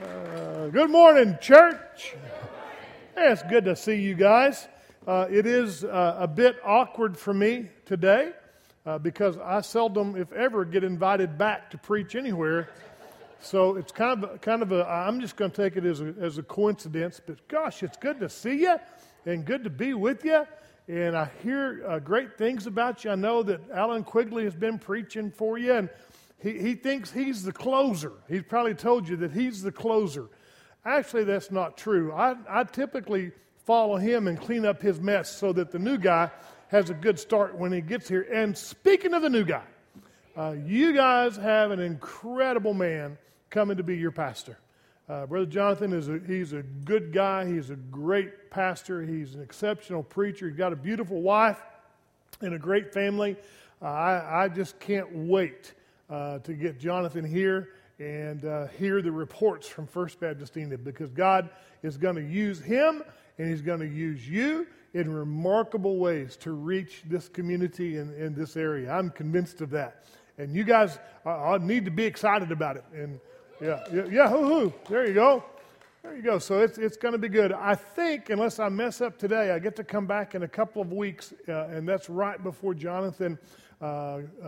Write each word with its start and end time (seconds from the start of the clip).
Uh, 0.00 0.68
good 0.68 0.88
morning, 0.88 1.36
church. 1.38 2.14
Hey, 3.14 3.30
it's 3.30 3.42
good 3.42 3.66
to 3.66 3.76
see 3.76 3.96
you 3.96 4.14
guys. 4.14 4.66
Uh, 5.06 5.26
it 5.30 5.44
is 5.44 5.84
uh, 5.84 6.16
a 6.18 6.26
bit 6.26 6.56
awkward 6.64 7.14
for 7.14 7.34
me 7.34 7.68
today 7.84 8.32
uh, 8.86 8.96
because 8.96 9.36
I 9.36 9.60
seldom, 9.60 10.16
if 10.16 10.32
ever, 10.32 10.64
get 10.64 10.82
invited 10.82 11.36
back 11.36 11.70
to 11.72 11.78
preach 11.78 12.14
anywhere. 12.14 12.70
So 13.42 13.76
it's 13.76 13.92
kind 13.92 14.24
of, 14.24 14.40
kind 14.40 14.62
of 14.62 14.72
a, 14.72 14.88
I'm 14.88 15.20
just 15.20 15.36
going 15.36 15.50
to 15.50 15.62
take 15.62 15.76
it 15.76 15.84
as 15.84 16.00
a, 16.00 16.14
as 16.18 16.38
a 16.38 16.42
coincidence, 16.42 17.20
but 17.24 17.46
gosh, 17.48 17.82
it's 17.82 17.98
good 17.98 18.18
to 18.20 18.30
see 18.30 18.62
you 18.62 18.76
and 19.26 19.44
good 19.44 19.62
to 19.64 19.70
be 19.70 19.92
with 19.92 20.24
you. 20.24 20.46
And 20.88 21.14
I 21.14 21.30
hear 21.42 21.84
uh, 21.86 21.98
great 21.98 22.38
things 22.38 22.66
about 22.66 23.04
you. 23.04 23.10
I 23.10 23.14
know 23.14 23.42
that 23.42 23.60
Alan 23.70 24.04
Quigley 24.04 24.44
has 24.44 24.54
been 24.54 24.78
preaching 24.78 25.30
for 25.30 25.58
you, 25.58 25.74
and 25.74 25.90
he, 26.42 26.58
he 26.58 26.74
thinks 26.74 27.10
he's 27.10 27.44
the 27.44 27.52
closer. 27.52 28.12
He's 28.28 28.42
probably 28.42 28.74
told 28.74 29.08
you 29.08 29.16
that 29.16 29.32
he's 29.32 29.62
the 29.62 29.72
closer. 29.72 30.28
Actually, 30.84 31.24
that's 31.24 31.50
not 31.50 31.76
true. 31.76 32.12
I, 32.12 32.34
I 32.48 32.64
typically 32.64 33.30
follow 33.64 33.96
him 33.96 34.26
and 34.26 34.40
clean 34.40 34.66
up 34.66 34.82
his 34.82 35.00
mess 35.00 35.30
so 35.34 35.52
that 35.52 35.70
the 35.70 35.78
new 35.78 35.96
guy 35.96 36.30
has 36.68 36.90
a 36.90 36.94
good 36.94 37.18
start 37.18 37.56
when 37.56 37.70
he 37.70 37.80
gets 37.80 38.08
here. 38.08 38.26
And 38.32 38.56
speaking 38.56 39.14
of 39.14 39.22
the 39.22 39.30
new 39.30 39.44
guy, 39.44 39.62
uh, 40.36 40.56
you 40.66 40.92
guys 40.92 41.36
have 41.36 41.70
an 41.70 41.78
incredible 41.78 42.74
man 42.74 43.18
coming 43.50 43.76
to 43.76 43.82
be 43.84 43.96
your 43.96 44.10
pastor. 44.10 44.58
Uh, 45.08 45.26
Brother 45.26 45.46
Jonathan 45.46 45.92
is 45.92 46.08
a, 46.08 46.18
he's 46.26 46.54
a 46.54 46.62
good 46.62 47.12
guy. 47.12 47.46
He's 47.46 47.70
a 47.70 47.76
great 47.76 48.50
pastor. 48.50 49.02
He's 49.02 49.34
an 49.34 49.42
exceptional 49.42 50.02
preacher. 50.02 50.48
He's 50.48 50.56
got 50.56 50.72
a 50.72 50.76
beautiful 50.76 51.20
wife 51.22 51.60
and 52.40 52.54
a 52.54 52.58
great 52.58 52.92
family. 52.92 53.36
Uh, 53.80 53.86
I, 53.86 54.44
I 54.44 54.48
just 54.48 54.80
can't 54.80 55.14
wait 55.14 55.74
uh, 56.12 56.38
to 56.40 56.52
get 56.52 56.78
Jonathan 56.78 57.24
here 57.24 57.70
and 57.98 58.44
uh, 58.44 58.66
hear 58.78 59.00
the 59.00 59.10
reports 59.10 59.66
from 59.66 59.86
First 59.86 60.20
Baptist 60.20 60.58
Enid 60.58 60.84
because 60.84 61.10
God 61.10 61.48
is 61.82 61.96
going 61.96 62.16
to 62.16 62.22
use 62.22 62.60
him 62.60 63.02
and 63.38 63.48
he's 63.48 63.62
going 63.62 63.80
to 63.80 63.88
use 63.88 64.28
you 64.28 64.66
in 64.92 65.10
remarkable 65.10 65.96
ways 65.96 66.36
to 66.36 66.52
reach 66.52 67.02
this 67.06 67.30
community 67.30 67.96
in, 67.96 68.12
in 68.14 68.34
this 68.34 68.58
area. 68.58 68.92
I'm 68.92 69.08
convinced 69.08 69.62
of 69.62 69.70
that. 69.70 70.04
And 70.36 70.54
you 70.54 70.64
guys 70.64 70.98
uh, 71.24 71.58
need 71.62 71.86
to 71.86 71.90
be 71.90 72.04
excited 72.04 72.52
about 72.52 72.76
it. 72.76 72.84
And 72.94 73.18
yeah, 73.62 73.82
yeah, 73.90 74.04
yeah 74.10 74.28
hoo 74.28 74.44
hoo. 74.46 74.74
There 74.90 75.08
you 75.08 75.14
go. 75.14 75.44
There 76.02 76.14
you 76.14 76.22
go. 76.22 76.38
So 76.38 76.60
it's, 76.60 76.76
it's 76.76 76.98
going 76.98 77.12
to 77.12 77.18
be 77.18 77.28
good. 77.30 77.52
I 77.52 77.74
think, 77.74 78.28
unless 78.28 78.58
I 78.58 78.68
mess 78.68 79.00
up 79.00 79.16
today, 79.16 79.52
I 79.52 79.58
get 79.58 79.76
to 79.76 79.84
come 79.84 80.06
back 80.06 80.34
in 80.34 80.42
a 80.42 80.48
couple 80.48 80.82
of 80.82 80.92
weeks, 80.92 81.32
uh, 81.48 81.68
and 81.68 81.88
that's 81.88 82.10
right 82.10 82.42
before 82.42 82.74
Jonathan 82.74 83.38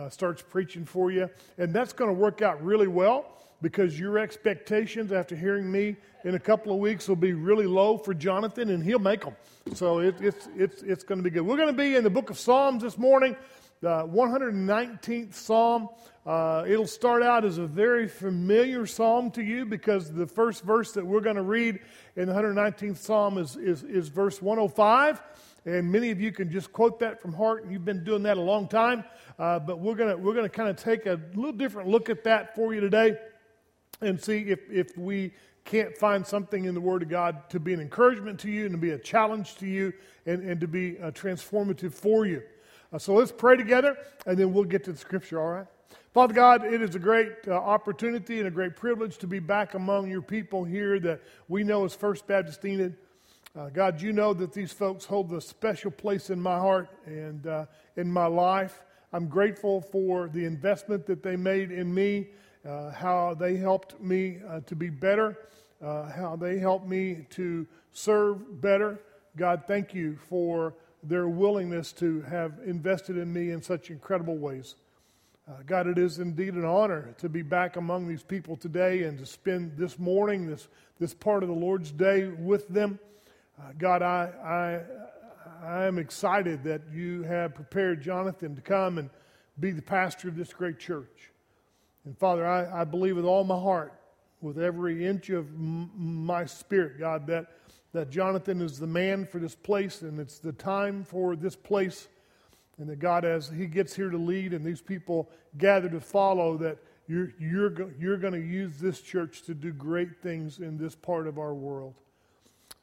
starts 0.09 0.41
preaching 0.41 0.85
for 0.85 1.11
you. 1.11 1.29
And 1.57 1.73
that's 1.73 1.93
going 1.93 2.09
to 2.09 2.19
work 2.19 2.41
out 2.41 2.63
really 2.63 2.87
well 2.87 3.35
because 3.61 3.99
your 3.99 4.19
expectations 4.19 5.11
after 5.11 5.35
hearing 5.35 5.71
me 5.71 5.95
in 6.23 6.35
a 6.35 6.39
couple 6.39 6.71
of 6.71 6.79
weeks 6.79 7.07
will 7.07 7.15
be 7.15 7.33
really 7.33 7.65
low 7.65 7.97
for 7.97 8.13
Jonathan, 8.13 8.69
and 8.69 8.83
he'll 8.83 8.99
make 8.99 9.23
them. 9.23 9.35
So 9.73 9.99
it, 9.99 10.15
it's, 10.19 10.47
it's, 10.55 10.83
it's 10.83 11.03
going 11.03 11.19
to 11.19 11.23
be 11.23 11.29
good. 11.29 11.41
We're 11.41 11.57
going 11.57 11.69
to 11.69 11.73
be 11.73 11.95
in 11.95 12.03
the 12.03 12.09
book 12.09 12.29
of 12.29 12.37
Psalms 12.37 12.83
this 12.83 12.97
morning, 12.97 13.35
the 13.81 14.07
119th 14.07 15.33
Psalm. 15.33 15.89
Uh, 16.25 16.63
it'll 16.67 16.87
start 16.87 17.21
out 17.21 17.45
as 17.45 17.59
a 17.59 17.67
very 17.67 18.07
familiar 18.07 18.85
psalm 18.85 19.29
to 19.31 19.43
you 19.43 19.65
because 19.65 20.11
the 20.11 20.25
first 20.25 20.63
verse 20.63 20.91
that 20.93 21.05
we're 21.05 21.21
going 21.21 21.35
to 21.35 21.43
read 21.43 21.79
in 22.15 22.27
the 22.27 22.33
119th 22.33 22.97
Psalm 22.97 23.37
is, 23.37 23.55
is, 23.55 23.83
is 23.83 24.09
verse 24.09 24.41
105. 24.41 25.21
And 25.65 25.91
many 25.91 26.11
of 26.11 26.21
you 26.21 26.31
can 26.31 26.51
just 26.51 26.71
quote 26.71 26.99
that 26.99 27.19
from 27.19 27.33
heart, 27.33 27.63
and 27.63 27.71
you've 27.71 27.85
been 27.85 28.03
doing 28.03 28.23
that 28.23 28.37
a 28.37 28.41
long 28.41 28.67
time. 28.67 29.03
Uh, 29.39 29.59
but 29.59 29.79
we're 29.79 29.95
going 29.95 30.21
we're 30.21 30.35
gonna 30.35 30.47
kind 30.47 30.69
of 30.69 30.75
take 30.75 31.05
a 31.07 31.19
little 31.33 31.51
different 31.51 31.89
look 31.89 32.09
at 32.09 32.23
that 32.23 32.55
for 32.55 32.73
you 32.73 32.79
today 32.79 33.17
and 34.01 34.21
see 34.21 34.39
if, 34.41 34.59
if 34.69 34.97
we 34.97 35.33
can't 35.63 35.97
find 35.97 36.25
something 36.25 36.65
in 36.65 36.75
the 36.75 36.81
Word 36.81 37.01
of 37.01 37.09
God 37.09 37.49
to 37.49 37.59
be 37.59 37.73
an 37.73 37.81
encouragement 37.81 38.39
to 38.41 38.51
you 38.51 38.65
and 38.65 38.73
to 38.73 38.77
be 38.77 38.91
a 38.91 38.99
challenge 38.99 39.55
to 39.55 39.65
you 39.65 39.91
and, 40.25 40.43
and 40.43 40.61
to 40.61 40.67
be 40.67 40.99
uh, 40.99 41.11
transformative 41.11 41.93
for 41.93 42.25
you. 42.25 42.43
Uh, 42.93 42.99
so 42.99 43.15
let's 43.15 43.31
pray 43.31 43.57
together, 43.57 43.97
and 44.27 44.37
then 44.37 44.53
we'll 44.53 44.63
get 44.63 44.83
to 44.83 44.91
the 44.91 44.97
Scripture, 44.97 45.41
all 45.41 45.49
right? 45.49 45.65
Father 46.13 46.33
God, 46.33 46.63
it 46.63 46.81
is 46.81 46.95
a 46.95 46.99
great 46.99 47.33
uh, 47.47 47.53
opportunity 47.53 48.37
and 48.37 48.47
a 48.47 48.51
great 48.51 48.75
privilege 48.75 49.17
to 49.17 49.27
be 49.27 49.39
back 49.39 49.73
among 49.73 50.09
your 50.09 50.21
people 50.21 50.63
here 50.63 50.99
that 50.99 51.21
we 51.49 51.63
know 51.63 51.83
as 51.83 51.95
First 51.95 52.27
Baptist 52.27 52.63
Enid. 52.63 52.95
Uh, 53.57 53.69
God, 53.69 54.01
you 54.01 54.11
know 54.11 54.33
that 54.33 54.51
these 54.51 54.73
folks 54.73 55.05
hold 55.05 55.31
a 55.31 55.39
special 55.39 55.89
place 55.89 56.29
in 56.29 56.41
my 56.41 56.57
heart 56.57 56.89
and 57.05 57.47
uh, 57.47 57.65
in 57.95 58.11
my 58.11 58.25
life. 58.25 58.83
I'm 59.13 59.27
grateful 59.27 59.79
for 59.79 60.27
the 60.27 60.43
investment 60.43 61.05
that 61.05 61.23
they 61.23 61.37
made 61.37 61.71
in 61.71 61.93
me, 61.93 62.27
uh, 62.67 62.91
how 62.91 63.33
they 63.33 63.55
helped 63.55 64.01
me 64.01 64.39
uh, 64.45 64.59
to 64.65 64.75
be 64.75 64.89
better, 64.89 65.37
uh, 65.81 66.09
how 66.09 66.35
they 66.35 66.59
helped 66.59 66.85
me 66.85 67.27
to 67.29 67.65
serve 67.93 68.59
better. 68.59 68.99
God, 69.37 69.63
thank 69.65 69.93
you 69.93 70.17
for 70.27 70.73
their 71.01 71.29
willingness 71.29 71.93
to 71.93 72.23
have 72.23 72.59
invested 72.65 73.15
in 73.15 73.31
me 73.31 73.51
in 73.51 73.61
such 73.61 73.89
incredible 73.89 74.35
ways. 74.35 74.75
Uh, 75.47 75.53
God, 75.65 75.87
it 75.87 75.97
is 75.97 76.19
indeed 76.19 76.55
an 76.55 76.65
honor 76.65 77.15
to 77.19 77.29
be 77.29 77.41
back 77.41 77.77
among 77.77 78.05
these 78.09 78.23
people 78.23 78.57
today 78.57 79.03
and 79.03 79.17
to 79.17 79.25
spend 79.25 79.77
this 79.77 79.97
morning, 79.97 80.45
this, 80.45 80.67
this 80.99 81.13
part 81.13 81.41
of 81.41 81.47
the 81.47 81.55
Lord's 81.55 81.91
day 81.91 82.27
with 82.27 82.67
them. 82.67 82.99
Uh, 83.57 83.71
God, 83.77 84.01
I, 84.01 84.83
I, 85.63 85.65
I 85.65 85.85
am 85.85 85.97
excited 85.97 86.63
that 86.65 86.81
you 86.91 87.23
have 87.23 87.55
prepared 87.55 88.01
Jonathan 88.01 88.53
to 88.55 88.61
come 88.61 88.97
and 88.97 89.09
be 89.59 89.71
the 89.71 89.81
pastor 89.81 90.27
of 90.27 90.35
this 90.35 90.53
great 90.53 90.77
church. 90.77 91.31
And 92.03 92.17
Father, 92.17 92.45
I, 92.45 92.81
I 92.81 92.83
believe 92.83 93.15
with 93.15 93.25
all 93.25 93.45
my 93.45 93.59
heart, 93.59 93.93
with 94.41 94.59
every 94.59 95.05
inch 95.05 95.29
of 95.29 95.47
m- 95.47 95.89
my 95.95 96.45
spirit, 96.45 96.99
God, 96.99 97.25
that, 97.27 97.47
that 97.93 98.09
Jonathan 98.09 98.61
is 98.61 98.77
the 98.77 98.87
man 98.87 99.25
for 99.25 99.39
this 99.39 99.55
place 99.55 100.01
and 100.01 100.19
it's 100.19 100.39
the 100.39 100.51
time 100.51 101.05
for 101.05 101.37
this 101.37 101.55
place. 101.55 102.09
And 102.77 102.89
that 102.89 102.99
God, 102.99 103.23
as 103.23 103.47
he 103.49 103.67
gets 103.67 103.95
here 103.95 104.09
to 104.09 104.17
lead 104.17 104.53
and 104.53 104.65
these 104.65 104.81
people 104.81 105.29
gather 105.57 105.87
to 105.87 106.01
follow, 106.01 106.57
that 106.57 106.77
you're, 107.07 107.31
you're, 107.39 107.93
you're 107.97 108.17
going 108.17 108.33
to 108.33 108.45
use 108.45 108.77
this 108.79 108.99
church 108.99 109.43
to 109.43 109.53
do 109.53 109.71
great 109.71 110.21
things 110.21 110.59
in 110.59 110.77
this 110.77 110.93
part 110.93 111.25
of 111.25 111.39
our 111.39 111.53
world. 111.53 111.93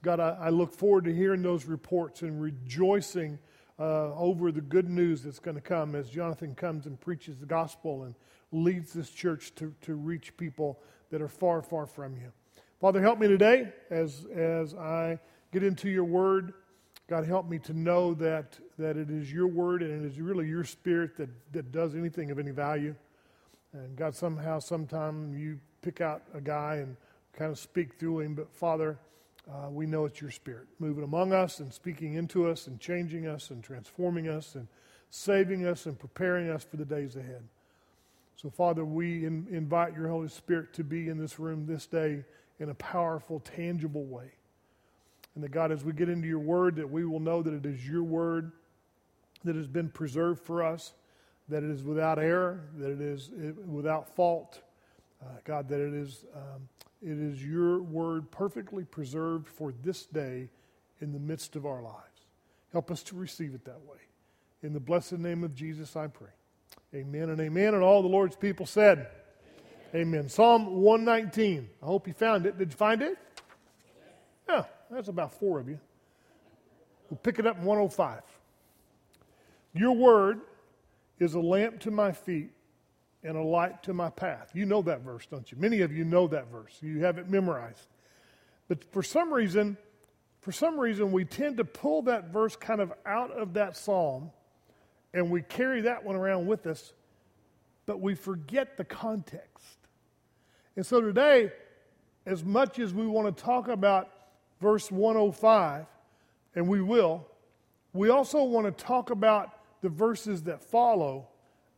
God, 0.03 0.19
I, 0.19 0.37
I 0.41 0.49
look 0.51 0.75
forward 0.75 1.05
to 1.05 1.15
hearing 1.15 1.43
those 1.43 1.65
reports 1.65 2.23
and 2.23 2.41
rejoicing 2.41 3.39
uh, 3.79 4.15
over 4.15 4.53
the 4.53 4.61
good 4.61 4.89
news 4.89 5.23
that's 5.23 5.39
going 5.39 5.55
to 5.55 5.61
come 5.61 5.95
as 5.95 6.11
Jonathan 6.11 6.55
comes 6.55 6.87
and 6.87 7.01
preaches 7.01 7.39
the 7.39 7.47
gospel 7.47 8.05
and 8.05 8.15
leads 8.51 8.93
this 8.93 9.11
church 9.11 9.55
to, 9.55 9.75
to 9.83 9.95
reach 9.95 10.37
people 10.37 10.81
that 11.11 11.23
are 11.23 11.29
far, 11.29 11.63
far 11.63 11.87
from 11.87 12.17
you. 12.17 12.33
Father, 12.81 13.01
help 13.01 13.19
me 13.19 13.29
today 13.29 13.73
as, 13.91 14.27
as 14.35 14.75
I 14.75 15.19
get 15.53 15.63
into 15.63 15.89
your 15.89 16.05
word. 16.05 16.53
God, 17.09 17.25
help 17.25 17.49
me 17.49 17.59
to 17.61 17.73
know 17.73 18.15
that, 18.15 18.59
that 18.79 18.97
it 18.97 19.09
is 19.11 19.33
your 19.33 19.47
word 19.47 19.83
and 19.83 20.05
it 20.05 20.09
is 20.09 20.21
really 20.21 20.49
your 20.49 20.65
spirit 20.65 21.17
that, 21.17 21.29
that 21.53 21.71
does 21.71 21.95
anything 21.95 22.31
of 22.31 22.39
any 22.39 22.51
value. 22.51 22.95
And 23.73 23.95
God, 23.97 24.15
somehow, 24.15 24.59
sometime 24.59 25.33
you 25.37 25.61
pick 25.81 26.01
out 26.01 26.23
a 26.35 26.41
guy 26.41 26.77
and 26.77 26.97
kind 27.33 27.51
of 27.51 27.59
speak 27.59 27.99
through 27.99 28.21
him. 28.21 28.35
But 28.35 28.53
Father, 28.53 28.99
uh, 29.51 29.69
we 29.69 29.87
know 29.87 30.05
it's 30.05 30.21
your 30.21 30.31
spirit 30.31 30.69
moving 30.79 31.05
among 31.05 31.33
us 31.33 31.59
and 31.61 31.73
speaking 31.73 32.15
into 32.15 32.49
us 32.49 32.67
and 32.67 32.79
changing 32.79 33.27
us 33.27 33.51
and 33.51 33.63
transforming 33.63 34.29
us 34.29 34.55
and 34.55 34.69
saving 35.11 35.67
us 35.67 35.87
and 35.87 35.99
preparing 35.99 36.49
us 36.49 36.65
for 36.65 36.77
the 36.77 36.85
days 36.85 37.17
ahead. 37.17 37.43
So, 38.37 38.51
Father, 38.51 38.85
we 38.85 39.25
in, 39.27 39.47
invite 39.51 39.95
your 39.95 40.09
Holy 40.09 40.29
Spirit 40.29 40.73
to 40.75 40.85
be 40.85 41.09
in 41.09 41.19
this 41.19 41.39
room 41.39 41.67
this 41.67 41.87
day 41.87 42.25
in 42.59 42.71
a 42.71 42.75
powerful, 42.75 43.41
tangible 43.41 44.05
way. 44.05 44.33
And 45.35 45.43
that, 45.43 45.51
God, 45.51 45.73
as 45.73 45.85
we 45.85 45.93
get 45.93 46.09
into 46.09 46.29
your 46.29 46.39
word, 46.39 46.77
that 46.77 46.91
we 46.91 47.05
will 47.05 47.21
know 47.21 47.43
that 47.43 47.53
it 47.53 47.67
is 47.67 47.87
your 47.87 48.03
word 48.03 48.53
that 49.45 49.57
has 49.57 49.67
been 49.67 49.89
preserved 49.91 50.41
for 50.41 50.63
us, 50.63 50.93
that 51.49 51.63
it 51.63 51.71
is 51.71 51.83
without 51.83 52.19
error, 52.19 52.65
that 52.79 52.91
it 52.91 53.01
is 53.01 53.31
without 53.67 54.15
fault. 54.15 54.61
Uh, 55.21 55.27
God, 55.45 55.69
that 55.69 55.81
it 55.81 55.95
is 55.95 56.25
um, 56.35 56.69
it 57.03 57.19
is 57.19 57.45
your 57.45 57.83
word 57.83 58.31
perfectly 58.31 58.85
preserved 58.85 59.49
for 59.49 59.73
this 59.83 60.07
day 60.07 60.49
in 61.01 61.13
the 61.13 61.19
midst 61.19 61.57
of 61.57 61.67
our 61.67 61.83
lives. 61.83 62.27
Help 62.71 62.91
us 62.91 63.03
to 63.05 63.17
receive 63.17 63.55
it 63.55 63.65
that 63.65 63.81
way. 63.83 63.99
In 64.63 64.73
the 64.73 64.81
blessed 64.81 65.19
name 65.19 65.43
of 65.43 65.55
Jesus, 65.55 65.97
I 65.97 66.07
pray. 66.07 66.31
Amen 66.95 67.31
and 67.31 67.41
amen. 67.41 67.75
And 67.75 67.83
all 67.83 68.03
the 68.03 68.09
Lord's 68.09 68.37
people 68.37 68.67
said, 68.67 69.09
Amen. 69.95 70.15
amen. 70.15 70.29
Psalm 70.29 70.81
119. 70.83 71.69
I 71.83 71.87
hope 71.87 72.07
you 72.07 72.13
found 72.13 72.47
it. 72.47 72.57
Did 72.57 72.71
you 72.71 72.77
find 72.77 73.03
it? 73.03 73.19
Yeah, 74.49 74.65
that's 74.91 75.09
about 75.09 75.39
four 75.39 75.59
of 75.59 75.69
you. 75.69 75.81
We'll 77.11 77.19
pick 77.19 77.39
it 77.39 77.47
up 77.47 77.59
in 77.59 77.65
105. 77.65 78.23
Your 79.75 79.93
word 79.93 80.41
is 81.19 81.35
a 81.35 81.41
lamp 81.41 81.81
to 81.81 81.91
my 81.91 82.13
feet 82.13 82.51
and 83.25 83.37
a 83.37 83.43
light 83.43 83.83
to 83.85 83.95
my 83.95 84.11
path. 84.11 84.51
You 84.55 84.67
know 84.67 84.83
that 84.83 85.03
verse, 85.03 85.27
don't 85.27 85.51
you? 85.51 85.59
Many 85.59 85.81
of 85.81 85.93
you 85.93 86.05
know 86.05 86.27
that 86.29 86.51
verse. 86.51 86.77
You 86.81 87.05
have 87.05 87.19
it 87.19 87.31
memorized. 87.31 87.87
But 88.69 88.85
for 88.93 89.03
some 89.03 89.33
reason, 89.33 89.77
for 90.41 90.53
some 90.53 90.79
reason, 90.79 91.13
we 91.13 91.25
tend 91.25 91.59
to 91.59 91.65
pull 91.65 92.03
that 92.03 92.33
verse 92.33 92.57
kind 92.57 92.81
of 92.81 92.93
out 93.07 93.31
of 93.31 93.55
that 93.55 93.77
psalm 93.77 94.31
and 95.15 95.31
we 95.31 95.43
carry 95.43 95.83
that 95.83 96.05
one 96.05 96.17
around 96.17 96.47
with 96.47 96.67
us, 96.67 96.95
but 97.87 98.01
we 98.01 98.15
forget 98.15 98.77
the 98.77 98.85
context. 98.85 99.79
And 100.75 100.87
so 100.87 101.01
today, 101.01 101.53
as 102.25 102.43
much 102.45 102.79
as 102.79 102.95
we 102.95 103.07
want 103.07 103.37
to 103.37 103.43
talk 103.43 103.69
about 103.69 104.09
verse 104.61 104.91
105, 104.91 105.87
and 106.55 106.67
we 106.67 106.81
will, 106.81 107.27
we 107.93 108.09
also 108.09 108.43
want 108.45 108.67
to 108.67 108.85
talk 108.85 109.11
about 109.11 109.51
the 109.83 109.89
verses 109.89 110.45
that 110.45 110.63
follow 110.63 111.29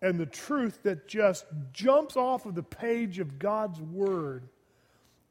and 0.05 0.21
the 0.21 0.27
truth 0.27 0.83
that 0.83 1.09
just 1.09 1.47
jumps 1.73 2.15
off 2.15 2.45
of 2.45 2.55
the 2.55 2.62
page 2.62 3.19
of 3.21 3.39
God's 3.39 3.81
Word 3.81 4.47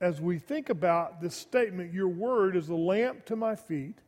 as 0.01 0.19
we 0.19 0.39
think 0.39 0.69
about 0.69 1.21
this 1.21 1.35
statement 1.35 1.93
Your 1.93 2.07
Word 2.07 2.55
is 2.55 2.69
a 2.69 2.75
lamp 2.75 3.23
to 3.25 3.35
my 3.35 3.55
feet 3.55 3.99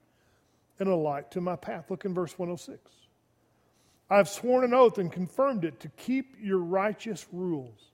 and 0.80 0.90
a 0.90 0.96
light 0.96 1.30
to 1.32 1.40
my 1.40 1.56
path. 1.56 1.92
Look 1.92 2.04
in 2.04 2.16
verse 2.16 2.40
106. 2.40 2.82
I've 4.10 4.28
sworn 4.28 4.64
an 4.64 4.74
oath 4.74 4.98
and 4.98 5.12
confirmed 5.12 5.66
it 5.66 5.80
to 5.82 5.88
keep 5.90 6.36
your 6.42 6.58
righteous 6.58 7.28
rules. 7.32 7.92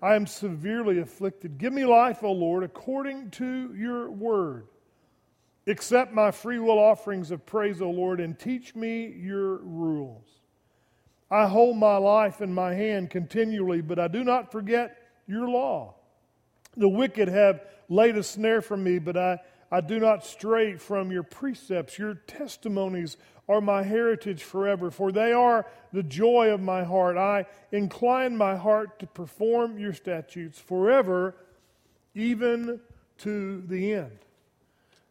I 0.00 0.14
am 0.14 0.26
severely 0.26 0.98
afflicted. 0.98 1.58
Give 1.58 1.74
me 1.74 1.84
life, 1.84 2.24
O 2.24 2.32
Lord, 2.32 2.64
according 2.64 3.32
to 3.32 3.74
your 3.76 4.10
word. 4.10 4.66
Accept 5.66 6.14
my 6.14 6.30
free 6.30 6.58
will 6.58 6.78
offerings 6.78 7.30
of 7.30 7.44
praise, 7.44 7.82
O 7.82 7.90
Lord, 7.90 8.18
and 8.18 8.38
teach 8.38 8.74
me 8.74 9.08
your 9.08 9.58
rules. 9.58 10.41
I 11.32 11.46
hold 11.46 11.78
my 11.78 11.96
life 11.96 12.42
in 12.42 12.52
my 12.52 12.74
hand 12.74 13.08
continually, 13.08 13.80
but 13.80 13.98
I 13.98 14.06
do 14.06 14.22
not 14.22 14.52
forget 14.52 14.98
your 15.26 15.48
law. 15.48 15.94
The 16.76 16.90
wicked 16.90 17.28
have 17.28 17.64
laid 17.88 18.18
a 18.18 18.22
snare 18.22 18.60
for 18.60 18.76
me, 18.76 18.98
but 18.98 19.16
I, 19.16 19.38
I 19.70 19.80
do 19.80 19.98
not 19.98 20.26
stray 20.26 20.76
from 20.76 21.10
your 21.10 21.22
precepts. 21.22 21.98
Your 21.98 22.14
testimonies 22.14 23.16
are 23.48 23.62
my 23.62 23.82
heritage 23.82 24.42
forever, 24.42 24.90
for 24.90 25.10
they 25.10 25.32
are 25.32 25.66
the 25.90 26.02
joy 26.02 26.50
of 26.50 26.60
my 26.60 26.84
heart. 26.84 27.16
I 27.16 27.46
incline 27.72 28.36
my 28.36 28.54
heart 28.54 28.98
to 28.98 29.06
perform 29.06 29.78
your 29.78 29.94
statutes 29.94 30.58
forever, 30.58 31.34
even 32.14 32.78
to 33.18 33.62
the 33.62 33.94
end. 33.94 34.18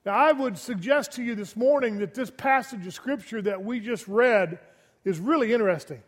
Now, 0.06 0.14
I 0.14 0.34
would 0.34 0.60
suggest 0.60 1.14
to 1.14 1.24
you 1.24 1.34
this 1.34 1.56
morning 1.56 1.98
that 1.98 2.14
this 2.14 2.30
passage 2.30 2.86
of 2.86 2.94
Scripture 2.94 3.42
that 3.42 3.64
we 3.64 3.80
just 3.80 4.08
read 4.08 4.60
is 5.04 5.20
really 5.20 5.52
interesting. 5.52 6.04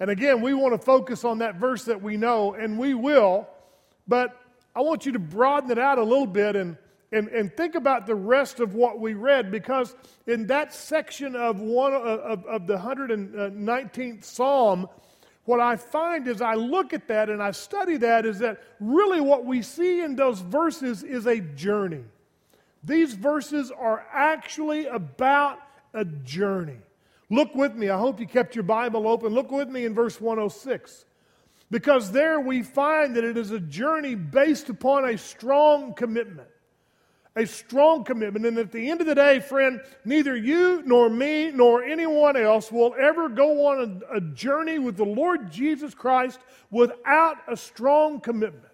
And 0.00 0.10
again, 0.10 0.40
we 0.40 0.54
want 0.54 0.78
to 0.78 0.84
focus 0.84 1.24
on 1.24 1.38
that 1.38 1.56
verse 1.56 1.84
that 1.84 2.00
we 2.02 2.16
know, 2.16 2.54
and 2.54 2.78
we 2.78 2.94
will, 2.94 3.48
but 4.06 4.40
I 4.74 4.80
want 4.80 5.06
you 5.06 5.12
to 5.12 5.18
broaden 5.18 5.70
it 5.70 5.78
out 5.78 5.98
a 5.98 6.04
little 6.04 6.26
bit 6.26 6.56
and 6.56 6.76
and, 7.10 7.28
and 7.28 7.56
think 7.56 7.74
about 7.74 8.06
the 8.06 8.14
rest 8.14 8.60
of 8.60 8.74
what 8.74 9.00
we 9.00 9.14
read 9.14 9.50
because 9.50 9.94
in 10.26 10.46
that 10.48 10.74
section 10.74 11.34
of 11.34 11.58
one 11.58 11.94
uh, 11.94 11.96
of, 11.96 12.44
of 12.44 12.66
the 12.66 12.76
119th 12.76 14.18
uh, 14.18 14.22
psalm 14.22 14.88
what 15.44 15.58
i 15.58 15.74
find 15.74 16.28
as 16.28 16.42
i 16.42 16.52
look 16.52 16.92
at 16.92 17.08
that 17.08 17.30
and 17.30 17.42
i 17.42 17.50
study 17.50 17.96
that 17.96 18.26
is 18.26 18.38
that 18.38 18.62
really 18.80 19.20
what 19.20 19.44
we 19.44 19.62
see 19.62 20.02
in 20.02 20.16
those 20.16 20.40
verses 20.40 21.02
is 21.02 21.26
a 21.26 21.40
journey. 21.40 22.04
These 22.84 23.14
verses 23.14 23.70
are 23.70 24.06
actually 24.12 24.86
about 24.86 25.58
a 25.94 26.04
journey 26.04 26.78
look 27.30 27.54
with 27.54 27.74
me 27.74 27.88
i 27.88 27.98
hope 27.98 28.20
you 28.20 28.26
kept 28.26 28.54
your 28.54 28.64
bible 28.64 29.06
open 29.06 29.32
look 29.32 29.50
with 29.50 29.68
me 29.68 29.84
in 29.84 29.94
verse 29.94 30.20
106 30.20 31.04
because 31.70 32.12
there 32.12 32.40
we 32.40 32.62
find 32.62 33.14
that 33.16 33.24
it 33.24 33.36
is 33.36 33.50
a 33.50 33.60
journey 33.60 34.14
based 34.14 34.68
upon 34.68 35.08
a 35.08 35.18
strong 35.18 35.94
commitment 35.94 36.48
a 37.38 37.46
strong 37.46 38.02
commitment. 38.02 38.44
And 38.44 38.58
at 38.58 38.72
the 38.72 38.90
end 38.90 39.00
of 39.00 39.06
the 39.06 39.14
day, 39.14 39.38
friend, 39.38 39.80
neither 40.04 40.36
you 40.36 40.82
nor 40.84 41.08
me 41.08 41.52
nor 41.52 41.84
anyone 41.84 42.36
else 42.36 42.72
will 42.72 42.94
ever 42.98 43.28
go 43.28 43.66
on 43.66 44.02
a, 44.10 44.16
a 44.16 44.20
journey 44.20 44.78
with 44.78 44.96
the 44.96 45.04
Lord 45.04 45.50
Jesus 45.50 45.94
Christ 45.94 46.40
without 46.70 47.36
a 47.46 47.56
strong 47.56 48.20
commitment. 48.20 48.64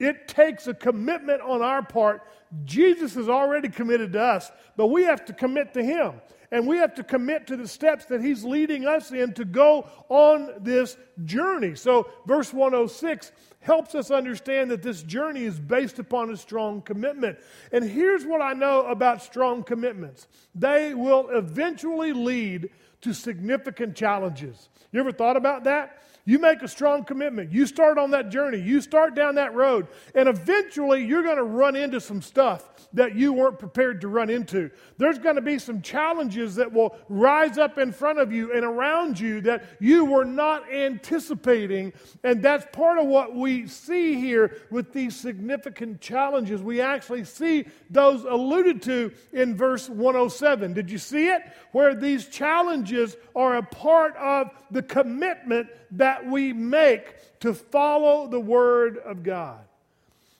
It 0.00 0.26
takes 0.26 0.66
a 0.66 0.74
commitment 0.74 1.40
on 1.40 1.62
our 1.62 1.82
part. 1.82 2.22
Jesus 2.64 3.14
has 3.14 3.28
already 3.28 3.68
committed 3.68 4.12
to 4.14 4.20
us, 4.20 4.50
but 4.76 4.88
we 4.88 5.04
have 5.04 5.24
to 5.26 5.32
commit 5.32 5.72
to 5.74 5.82
Him. 5.82 6.14
And 6.56 6.66
we 6.66 6.78
have 6.78 6.94
to 6.94 7.04
commit 7.04 7.48
to 7.48 7.56
the 7.58 7.68
steps 7.68 8.06
that 8.06 8.22
He's 8.22 8.42
leading 8.42 8.86
us 8.86 9.12
in 9.12 9.34
to 9.34 9.44
go 9.44 9.86
on 10.08 10.54
this 10.60 10.96
journey. 11.26 11.74
So, 11.74 12.08
verse 12.24 12.50
106 12.50 13.30
helps 13.60 13.94
us 13.94 14.10
understand 14.10 14.70
that 14.70 14.82
this 14.82 15.02
journey 15.02 15.42
is 15.42 15.60
based 15.60 15.98
upon 15.98 16.30
a 16.30 16.36
strong 16.38 16.80
commitment. 16.80 17.36
And 17.72 17.84
here's 17.84 18.24
what 18.24 18.40
I 18.40 18.54
know 18.54 18.86
about 18.86 19.20
strong 19.20 19.64
commitments 19.64 20.28
they 20.54 20.94
will 20.94 21.28
eventually 21.28 22.14
lead 22.14 22.70
to 23.02 23.12
significant 23.12 23.94
challenges. 23.94 24.70
You 24.92 25.00
ever 25.00 25.12
thought 25.12 25.36
about 25.36 25.64
that? 25.64 26.00
You 26.26 26.40
make 26.40 26.60
a 26.62 26.68
strong 26.68 27.04
commitment. 27.04 27.52
You 27.52 27.66
start 27.66 27.98
on 27.98 28.10
that 28.10 28.30
journey. 28.30 28.60
You 28.60 28.80
start 28.80 29.14
down 29.14 29.36
that 29.36 29.54
road. 29.54 29.86
And 30.14 30.28
eventually, 30.28 31.04
you're 31.04 31.22
going 31.22 31.36
to 31.36 31.44
run 31.44 31.76
into 31.76 32.00
some 32.00 32.20
stuff 32.20 32.88
that 32.92 33.14
you 33.14 33.32
weren't 33.32 33.58
prepared 33.58 34.00
to 34.00 34.08
run 34.08 34.28
into. 34.28 34.70
There's 34.98 35.18
going 35.18 35.36
to 35.36 35.42
be 35.42 35.58
some 35.58 35.82
challenges 35.82 36.56
that 36.56 36.72
will 36.72 36.96
rise 37.08 37.58
up 37.58 37.78
in 37.78 37.92
front 37.92 38.18
of 38.18 38.32
you 38.32 38.52
and 38.52 38.64
around 38.64 39.20
you 39.20 39.40
that 39.42 39.64
you 39.78 40.04
were 40.04 40.24
not 40.24 40.72
anticipating. 40.72 41.92
And 42.24 42.42
that's 42.42 42.66
part 42.72 42.98
of 42.98 43.06
what 43.06 43.34
we 43.34 43.68
see 43.68 44.14
here 44.14 44.56
with 44.70 44.92
these 44.92 45.14
significant 45.14 46.00
challenges. 46.00 46.60
We 46.60 46.80
actually 46.80 47.24
see 47.24 47.66
those 47.88 48.24
alluded 48.24 48.82
to 48.82 49.12
in 49.32 49.56
verse 49.56 49.88
107. 49.88 50.72
Did 50.72 50.90
you 50.90 50.98
see 50.98 51.28
it? 51.28 51.42
Where 51.70 51.94
these 51.94 52.26
challenges 52.26 53.16
are 53.36 53.58
a 53.58 53.62
part 53.62 54.16
of 54.16 54.50
the 54.70 54.82
commitment 54.82 55.68
that 55.92 56.15
we 56.24 56.52
make 56.52 57.04
to 57.40 57.52
follow 57.52 58.28
the 58.28 58.40
Word 58.40 58.98
of 58.98 59.22
God. 59.22 59.60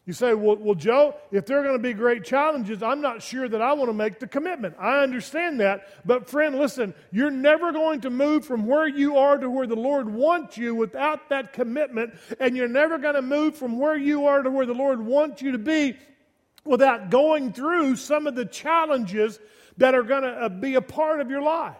You 0.07 0.13
say, 0.13 0.35
well, 0.35 0.55
well, 0.55 0.77
Joe, 0.77 1.17
if 1.33 1.47
there 1.47 1.59
are 1.59 1.65
going 1.65 1.77
to 1.77 1.83
be 1.83 1.93
great 1.93 2.23
challenges, 2.23 2.81
I'm 2.81 3.01
not 3.01 3.23
sure 3.23 3.49
that 3.49 3.61
I 3.61 3.73
want 3.73 3.89
to 3.89 3.93
make 3.93 4.21
the 4.21 4.29
commitment. 4.29 4.77
I 4.79 5.03
understand 5.03 5.59
that. 5.59 5.89
But, 6.07 6.31
friend, 6.31 6.57
listen, 6.57 6.95
you're 7.11 7.33
never 7.33 7.73
going 7.73 8.03
to 8.03 8.11
move 8.11 8.45
from 8.45 8.67
where 8.67 8.87
you 8.87 9.17
are 9.17 9.37
to 9.37 9.51
where 9.51 9.67
the 9.67 9.75
Lord 9.75 10.09
wants 10.09 10.57
you 10.57 10.77
without 10.77 11.29
that 11.31 11.53
commitment. 11.53 12.15
And 12.39 12.57
you're 12.57 12.69
never 12.69 12.99
going 12.99 13.17
to 13.17 13.23
move 13.23 13.57
from 13.57 13.81
where 13.81 13.97
you 13.97 14.27
are 14.27 14.45
to 14.45 14.51
where 14.51 14.65
the 14.65 14.75
Lord 14.75 15.05
wants 15.05 15.43
you 15.43 15.51
to 15.53 15.59
be 15.59 15.97
without 16.65 17.11
going 17.11 17.53
through 17.53 17.97
some 17.97 18.29
of 18.29 18.37
the 18.37 18.47
challenges 18.47 19.41
that 19.79 19.97
are 19.97 20.05
going 20.05 20.23
to 20.23 20.31
uh, 20.31 20.49
be 20.49 20.77
a 20.77 20.81
part 20.81 21.21
of 21.21 21.31
your 21.31 21.43
life. 21.43 21.77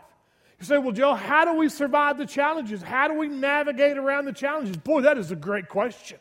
You 0.59 0.65
say, 0.65 0.79
well, 0.79 0.93
Joe, 0.93 1.15
how 1.15 1.45
do 1.45 1.55
we 1.55 1.69
survive 1.69 2.17
the 2.17 2.27
challenges? 2.27 2.83
How 2.83 3.09
do 3.09 3.15
we 3.15 3.29
navigate 3.29 3.99
around 3.99 4.25
the 4.25 4.33
challenges? 4.33 4.77
Boy, 4.77 5.03
that 5.03 5.19
is 5.19 5.31
a 5.31 5.37
great 5.37 5.69
question. 5.69 6.19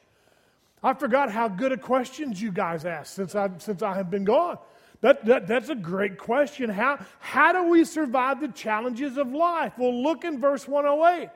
I 0.84 0.94
forgot 0.94 1.32
how 1.32 1.48
good 1.48 1.72
a 1.72 1.78
questions 1.78 2.42
you 2.42 2.52
guys 2.52 2.86
ask 2.86 3.14
since 3.14 3.34
I, 3.34 3.50
since 3.58 3.82
I 3.82 3.96
have 3.96 4.12
been 4.12 4.26
gone. 4.26 4.58
That, 5.02 5.26
that, 5.26 5.48
that's 5.48 5.70
a 5.70 5.76
great 5.76 6.18
question. 6.18 6.70
How, 6.70 7.04
how 7.20 7.54
do 7.54 7.70
we 7.70 7.86
survive 7.86 8.42
the 8.42 8.50
challenges 8.50 9.18
of 9.18 9.32
life? 9.32 9.74
Well, 9.78 10.04
look 10.04 10.26
in 10.26 10.40
verse 10.40 10.68
108. 10.68 11.30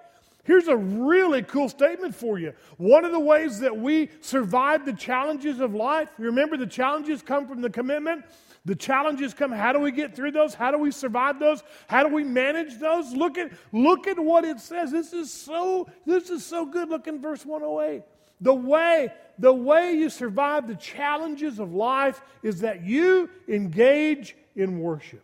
Here's 0.43 0.67
a 0.67 0.75
really 0.75 1.43
cool 1.43 1.69
statement 1.69 2.15
for 2.15 2.39
you. 2.39 2.53
One 2.77 3.05
of 3.05 3.11
the 3.11 3.19
ways 3.19 3.59
that 3.59 3.75
we 3.75 4.09
survive 4.21 4.85
the 4.85 4.93
challenges 4.93 5.59
of 5.59 5.75
life, 5.75 6.09
remember 6.17 6.57
the 6.57 6.67
challenges 6.67 7.21
come 7.21 7.47
from 7.47 7.61
the 7.61 7.69
commitment? 7.69 8.25
The 8.65 8.75
challenges 8.75 9.33
come. 9.33 9.51
How 9.51 9.71
do 9.71 9.79
we 9.79 9.91
get 9.91 10.15
through 10.15 10.31
those? 10.31 10.53
How 10.53 10.71
do 10.71 10.77
we 10.77 10.91
survive 10.91 11.39
those? 11.39 11.63
How 11.87 12.03
do 12.03 12.13
we 12.13 12.23
manage 12.23 12.77
those? 12.77 13.13
Look 13.13 13.37
at, 13.37 13.51
look 13.71 14.07
at 14.07 14.19
what 14.19 14.43
it 14.43 14.59
says. 14.59 14.91
This 14.91 15.13
is 15.13 15.31
so, 15.31 15.89
this 16.05 16.29
is 16.29 16.45
so 16.45 16.65
good. 16.65 16.89
Look 16.89 17.07
in 17.07 17.21
verse 17.21 17.45
108. 17.45 18.03
The 18.41 18.53
way, 18.53 19.13
the 19.37 19.53
way 19.53 19.93
you 19.93 20.09
survive 20.09 20.67
the 20.67 20.75
challenges 20.75 21.59
of 21.59 21.73
life 21.73 22.21
is 22.43 22.61
that 22.61 22.83
you 22.83 23.29
engage 23.47 24.35
in 24.55 24.79
worship. 24.79 25.23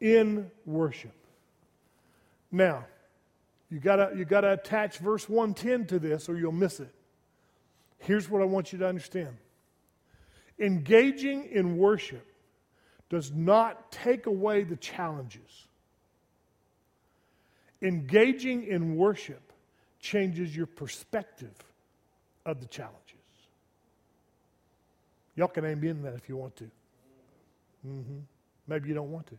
In 0.00 0.50
worship. 0.64 1.14
Now, 2.50 2.86
you 3.70 3.80
gotta, 3.80 4.12
you 4.16 4.24
gotta 4.24 4.52
attach 4.52 4.98
verse 4.98 5.28
110 5.28 5.86
to 5.88 5.98
this 5.98 6.28
or 6.28 6.36
you'll 6.36 6.52
miss 6.52 6.80
it. 6.80 6.92
Here's 7.98 8.30
what 8.30 8.40
I 8.40 8.46
want 8.46 8.72
you 8.72 8.78
to 8.78 8.86
understand 8.86 9.36
engaging 10.58 11.48
in 11.52 11.76
worship 11.76 12.26
does 13.08 13.32
not 13.32 13.90
take 13.90 14.26
away 14.26 14.64
the 14.64 14.76
challenges. 14.76 15.66
Engaging 17.80 18.64
in 18.64 18.96
worship 18.96 19.52
changes 20.00 20.54
your 20.54 20.66
perspective 20.66 21.54
of 22.44 22.60
the 22.60 22.66
challenges. 22.66 22.98
Y'all 25.36 25.48
can 25.48 25.64
aim 25.64 25.84
in 25.84 26.02
that 26.02 26.14
if 26.14 26.28
you 26.28 26.36
want 26.36 26.56
to. 26.56 26.64
Mm-hmm. 27.86 28.18
Maybe 28.66 28.88
you 28.88 28.94
don't 28.94 29.12
want 29.12 29.26
to. 29.28 29.38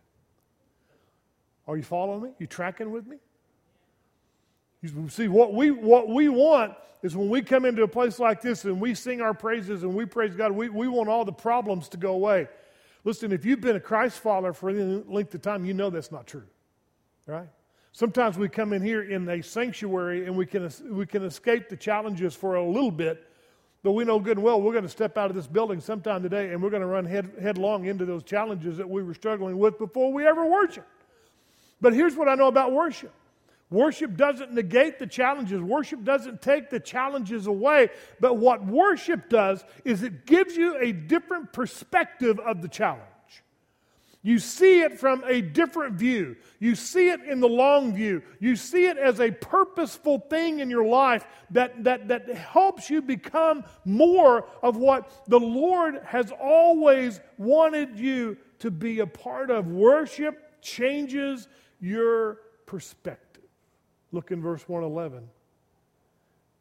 Are 1.68 1.76
you 1.76 1.84
following 1.84 2.24
me? 2.24 2.30
You 2.40 2.48
tracking 2.48 2.92
with 2.92 3.06
me? 3.06 3.18
You 4.82 5.10
see, 5.10 5.28
what 5.28 5.54
we, 5.54 5.72
what 5.72 6.08
we 6.08 6.30
want 6.30 6.74
is 7.02 7.16
when 7.16 7.30
we 7.30 7.42
come 7.42 7.66
into 7.66 7.84
a 7.84 7.88
place 7.88 8.20
like 8.20 8.42
this 8.42 8.64
and 8.66 8.80
we 8.80 8.94
sing 8.94 9.22
our 9.22 9.34
praises 9.34 9.84
and 9.84 9.94
we 9.94 10.06
praise 10.06 10.36
God, 10.36 10.52
we, 10.52 10.70
we 10.70 10.88
want 10.88 11.10
all 11.10 11.26
the 11.26 11.34
problems 11.34 11.90
to 11.90 11.98
go 11.98 12.14
away. 12.14 12.48
Listen, 13.04 13.32
if 13.32 13.46
you've 13.46 13.62
been 13.62 13.76
a 13.76 13.82
Christ 13.82 14.20
follower 14.20 14.54
for 14.54 14.70
any 14.70 15.04
length 15.08 15.34
of 15.34 15.42
time, 15.42 15.66
you 15.66 15.74
know 15.74 15.90
that's 15.90 16.12
not 16.12 16.28
true. 16.28 16.48
Right? 17.26 17.48
Sometimes 17.92 18.38
we 18.38 18.50
come 18.50 18.74
in 18.74 18.82
here 18.82 19.04
in 19.04 19.28
a 19.30 19.42
sanctuary 19.42 20.26
and 20.26 20.36
we 20.36 20.46
can, 20.46 20.70
we 20.90 21.06
can 21.06 21.24
escape 21.24 21.70
the 21.70 21.78
challenges 21.78 22.36
for 22.36 22.56
a 22.56 22.66
little 22.66 22.92
bit, 22.92 23.26
But 23.84 23.94
we 23.94 24.04
know 24.06 24.20
good 24.20 24.38
and 24.38 24.44
well 24.44 24.62
we're 24.62 24.74
going 24.74 24.84
to 24.84 24.90
step 24.90 25.18
out 25.18 25.30
of 25.30 25.36
this 25.36 25.48
building 25.48 25.82
sometime 25.82 26.22
today 26.22 26.52
and 26.52 26.62
we're 26.62 26.70
going 26.70 26.82
to 26.82 26.88
run 26.88 27.06
head, 27.06 27.32
headlong 27.42 27.86
into 27.86 28.06
those 28.06 28.24
challenges 28.24 28.78
that 28.78 28.90
we 28.90 29.04
were 29.04 29.14
struggling 29.14 29.58
with 29.58 29.78
before 29.78 30.14
we 30.14 30.26
ever 30.26 30.46
worshiped. 30.46 30.88
But 31.82 31.94
here's 31.94 32.16
what 32.16 32.28
I 32.28 32.36
know 32.36 32.48
about 32.48 32.72
worship 32.72 33.14
worship 33.70 34.18
doesn't 34.18 34.54
negate 34.54 35.00
the 35.00 35.08
challenges, 35.08 35.62
worship 35.62 36.04
doesn't 36.04 36.42
take 36.42 36.70
the 36.70 36.80
challenges 36.80 37.48
away. 37.48 37.90
But 38.20 38.38
what 38.38 38.66
worship 38.66 39.30
does 39.30 39.64
is 39.86 40.04
it 40.04 40.26
gives 40.26 40.56
you 40.56 40.78
a 40.78 40.92
different 40.92 41.54
perspective 41.54 42.40
of 42.40 42.62
the 42.62 42.68
challenge. 42.68 43.04
You 44.22 44.38
see 44.38 44.82
it 44.82 45.00
from 45.00 45.24
a 45.26 45.40
different 45.40 45.96
view. 45.96 46.36
You 46.60 46.76
see 46.76 47.10
it 47.10 47.22
in 47.22 47.40
the 47.40 47.48
long 47.48 47.94
view. 47.94 48.22
You 48.42 48.58
see 48.58 48.86
it 48.86 48.98
as 48.98 49.22
a 49.22 49.32
purposeful 49.32 50.20
thing 50.30 50.60
in 50.60 50.70
your 50.70 50.86
life 50.86 51.26
that, 51.52 51.86
that, 51.86 52.10
that 52.10 52.28
helps 52.28 52.90
you 52.90 53.02
become 53.02 53.64
more 53.86 54.46
of 54.62 54.76
what 54.76 55.24
the 55.28 55.40
Lord 55.40 56.02
has 56.06 56.34
always 56.38 57.22
wanted 57.38 57.98
you 57.98 58.38
to 58.60 58.70
be 58.70 59.00
a 59.00 59.08
part 59.08 59.50
of. 59.52 59.68
Worship 59.68 60.62
changes 60.62 61.48
your 61.80 62.40
perspective. 62.66 63.29
Look 64.12 64.32
in 64.32 64.42
verse 64.42 64.68
111 64.68 65.28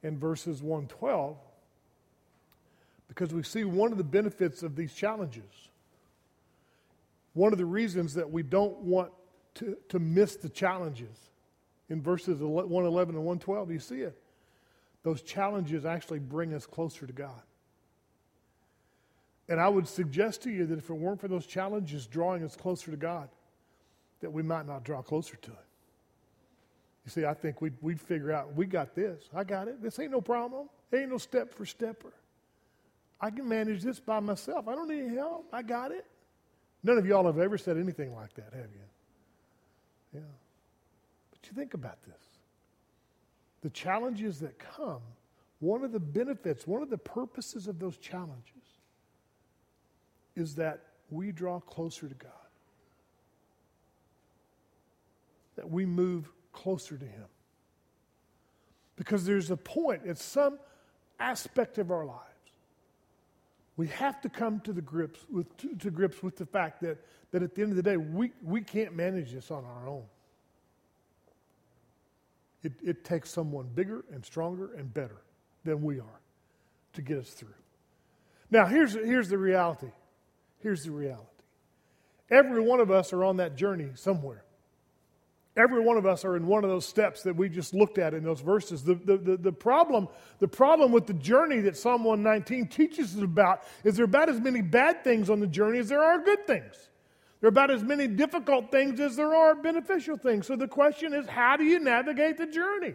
and 0.03 0.19
verses 0.19 0.63
112 0.63 1.37
because 3.09 3.33
we 3.33 3.43
see 3.43 3.65
one 3.65 3.91
of 3.91 3.99
the 3.99 4.05
benefits 4.05 4.63
of 4.63 4.77
these 4.77 4.93
challenges 4.93 5.69
one 7.39 7.53
of 7.53 7.59
the 7.59 7.65
reasons 7.65 8.15
that 8.15 8.29
we 8.29 8.43
don't 8.43 8.77
want 8.79 9.13
to, 9.55 9.77
to 9.91 10.01
miss 10.01 10.35
the 10.35 10.49
challenges 10.49 11.31
in 11.89 12.03
verses 12.03 12.41
111 12.41 13.15
and 13.15 13.25
112, 13.25 13.71
you 13.71 13.79
see 13.79 14.01
it. 14.01 14.19
Those 15.05 15.23
challenges 15.23 15.87
actually 15.87 16.19
bring 16.19 16.53
us 16.53 16.67
closer 16.67 17.07
to 17.07 17.13
God. 17.13 17.41
And 19.49 19.61
I 19.61 19.69
would 19.69 19.87
suggest 19.87 20.43
to 20.43 20.51
you 20.51 20.67
that 20.67 20.79
if 20.79 20.91
it 20.91 20.95
weren't 20.95 21.21
for 21.21 21.29
those 21.29 21.47
challenges 21.47 22.09
drawing 22.09 22.43
us 22.43 22.57
closer 22.57 22.91
to 22.91 22.97
God, 22.97 23.29
that 24.21 24.33
we 24.33 24.43
might 24.43 24.67
not 24.67 24.83
draw 24.83 25.01
closer 25.01 25.37
to 25.37 25.51
Him. 25.51 25.68
You 27.09 27.23
see, 27.23 27.25
I 27.25 27.33
think 27.33 27.63
we'd, 27.63 27.73
we'd 27.81 27.99
figure 27.99 28.31
out, 28.31 28.55
we 28.55 28.67
got 28.67 28.95
this. 28.95 29.31
I 29.35 29.43
got 29.43 29.67
it. 29.67 29.83
This 29.83 29.99
ain't 29.99 30.11
no 30.11 30.21
problem. 30.21 30.69
Ain't 30.93 31.09
no 31.09 31.17
step 31.17 31.55
for 31.55 31.65
stepper. 31.65 32.13
I 33.19 33.31
can 33.31 33.49
manage 33.49 33.83
this 33.83 33.99
by 33.99 34.21
myself. 34.21 34.69
I 34.69 34.75
don't 34.75 34.91
need 34.91 35.15
help. 35.15 35.47
I 35.51 35.63
got 35.63 35.91
it. 35.91 36.05
None 36.83 36.99
of 36.99 37.07
y'all 37.07 37.25
have 37.25 37.39
ever 37.39 37.57
said 37.57 37.79
anything 37.79 38.15
like 38.15 38.35
that, 38.35 38.53
have 38.53 38.69
you? 38.75 40.17
Yeah. 40.17 40.21
But 41.31 41.49
you 41.49 41.57
think 41.57 41.73
about 41.73 41.97
this. 42.03 42.23
The 43.63 43.71
challenges 43.71 44.41
that 44.41 44.59
come, 44.59 45.01
one 45.61 45.85
of 45.85 45.93
the 45.93 46.01
benefits, 46.01 46.67
one 46.67 46.83
of 46.83 46.91
the 46.91 46.99
purposes 46.99 47.69
of 47.69 47.79
those 47.79 47.97
challenges 47.97 48.53
is 50.37 50.57
that 50.57 50.83
we 51.11 51.33
draw 51.33 51.59
closer 51.59 52.07
to 52.07 52.15
God. 52.15 52.33
That 55.57 55.71
we 55.71 55.87
move 55.87 56.31
closer 56.63 56.97
to 56.97 57.05
Him. 57.05 57.27
Because 58.97 59.25
there's 59.25 59.51
a 59.51 59.57
point 59.57 60.07
at 60.07 60.19
some 60.19 60.59
aspect 61.21 61.79
of 61.79 61.91
our 61.91 62.05
lives. 62.05 62.23
we 63.77 63.89
have 63.89 64.21
to 64.21 64.29
come 64.29 64.61
to 64.61 64.73
the 64.73 64.83
grips 64.83 65.21
with 65.31 65.57
to, 65.57 65.75
to, 65.77 65.91
grips 65.91 66.23
with 66.23 66.37
the 66.37 66.47
fact 66.47 66.81
that, 66.83 66.99
that 67.33 67.43
at 67.43 67.55
the 67.55 67.63
end 67.63 67.71
of 67.71 67.77
the 67.77 67.83
day 67.83 67.97
we, 67.97 68.31
we 68.43 68.61
can't 68.61 68.95
manage 68.95 69.33
this 69.33 69.51
on 69.51 69.65
our 69.65 69.89
own 69.89 70.05
it, 72.63 72.73
it 72.85 73.05
takes 73.05 73.31
someone 73.31 73.69
bigger 73.75 74.05
and 74.13 74.25
stronger 74.25 74.75
and 74.75 74.93
better 74.95 75.23
than 75.65 75.83
we 75.83 75.99
are 75.99 76.21
to 76.93 77.03
get 77.03 77.19
us 77.19 77.31
through 77.31 77.49
now 78.51 78.65
here's, 78.67 78.95
here's 78.95 79.29
the 79.29 79.39
reality 79.39 79.91
here's 80.61 80.85
the 80.85 80.93
reality 80.93 81.25
every 82.31 82.61
one 82.61 82.79
of 82.79 82.93
us 82.93 83.13
are 83.13 83.25
on 83.25 83.39
that 83.39 83.57
journey 83.57 83.89
somewhere 83.95 84.45
Every 85.59 85.81
one 85.81 85.97
of 85.97 86.07
us 86.07 86.25
are 86.25 86.37
in 86.37 86.47
one 86.47 86.63
of 86.63 86.71
those 86.71 86.87
steps 86.87 87.25
that 87.25 87.35
we 87.35 87.49
just 87.49 87.75
looked 87.75 87.99
at 87.99 88.15
in 88.15 88.23
those 88.23 88.41
verses. 88.41 88.85
The, 88.85 88.95
the, 88.95 89.17
the, 89.17 89.37
the, 89.37 89.53
problem, 89.53 90.07
the 90.39 90.47
problem 90.47 90.93
with 90.93 91.09
the 91.09 91.15
journey 91.15 91.59
that 91.63 91.77
Psalm 91.77 92.05
119 92.05 92.69
teaches 92.69 93.17
us 93.17 93.23
about 93.23 93.65
is 93.83 93.97
there 93.97 94.05
are 94.05 94.07
about 94.07 94.29
as 94.29 94.41
many 94.41 94.63
bad 94.63 95.03
things 95.03 95.29
on 95.29 95.41
the 95.41 95.49
journey 95.49 95.81
as 95.81 95.89
there 95.89 96.03
are 96.03 96.23
good 96.23 96.47
things. 96.47 96.91
There 97.41 97.49
are 97.49 97.51
about 97.51 97.73
as 97.73 97.83
many 97.83 98.07
difficult 98.07 98.71
things 98.71 99.01
as 99.01 99.17
there 99.17 99.35
are 99.35 99.57
beneficial 99.57 100.17
things. 100.17 100.47
So 100.47 100.55
the 100.55 100.69
question 100.69 101.13
is 101.13 101.27
how 101.27 101.57
do 101.57 101.65
you 101.65 101.81
navigate 101.81 102.39
the 102.39 102.47
journey? 102.47 102.95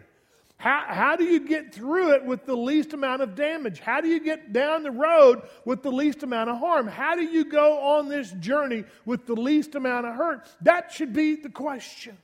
How, 0.56 0.84
how 0.88 1.16
do 1.16 1.24
you 1.24 1.46
get 1.46 1.74
through 1.74 2.12
it 2.14 2.24
with 2.24 2.46
the 2.46 2.56
least 2.56 2.94
amount 2.94 3.20
of 3.20 3.34
damage? 3.34 3.80
How 3.80 4.00
do 4.00 4.08
you 4.08 4.20
get 4.20 4.54
down 4.54 4.84
the 4.84 4.90
road 4.90 5.42
with 5.66 5.82
the 5.82 5.92
least 5.92 6.22
amount 6.22 6.48
of 6.48 6.58
harm? 6.58 6.86
How 6.86 7.14
do 7.14 7.24
you 7.24 7.44
go 7.44 7.78
on 7.78 8.08
this 8.08 8.30
journey 8.40 8.84
with 9.04 9.26
the 9.26 9.34
least 9.34 9.74
amount 9.74 10.06
of 10.06 10.14
hurt? 10.14 10.48
That 10.62 10.92
should 10.92 11.12
be 11.12 11.36
the 11.36 11.50
question. 11.50 12.16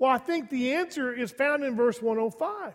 Well, 0.00 0.10
I 0.10 0.18
think 0.18 0.48
the 0.48 0.72
answer 0.72 1.12
is 1.12 1.30
found 1.30 1.62
in 1.62 1.76
verse 1.76 2.00
105. 2.02 2.74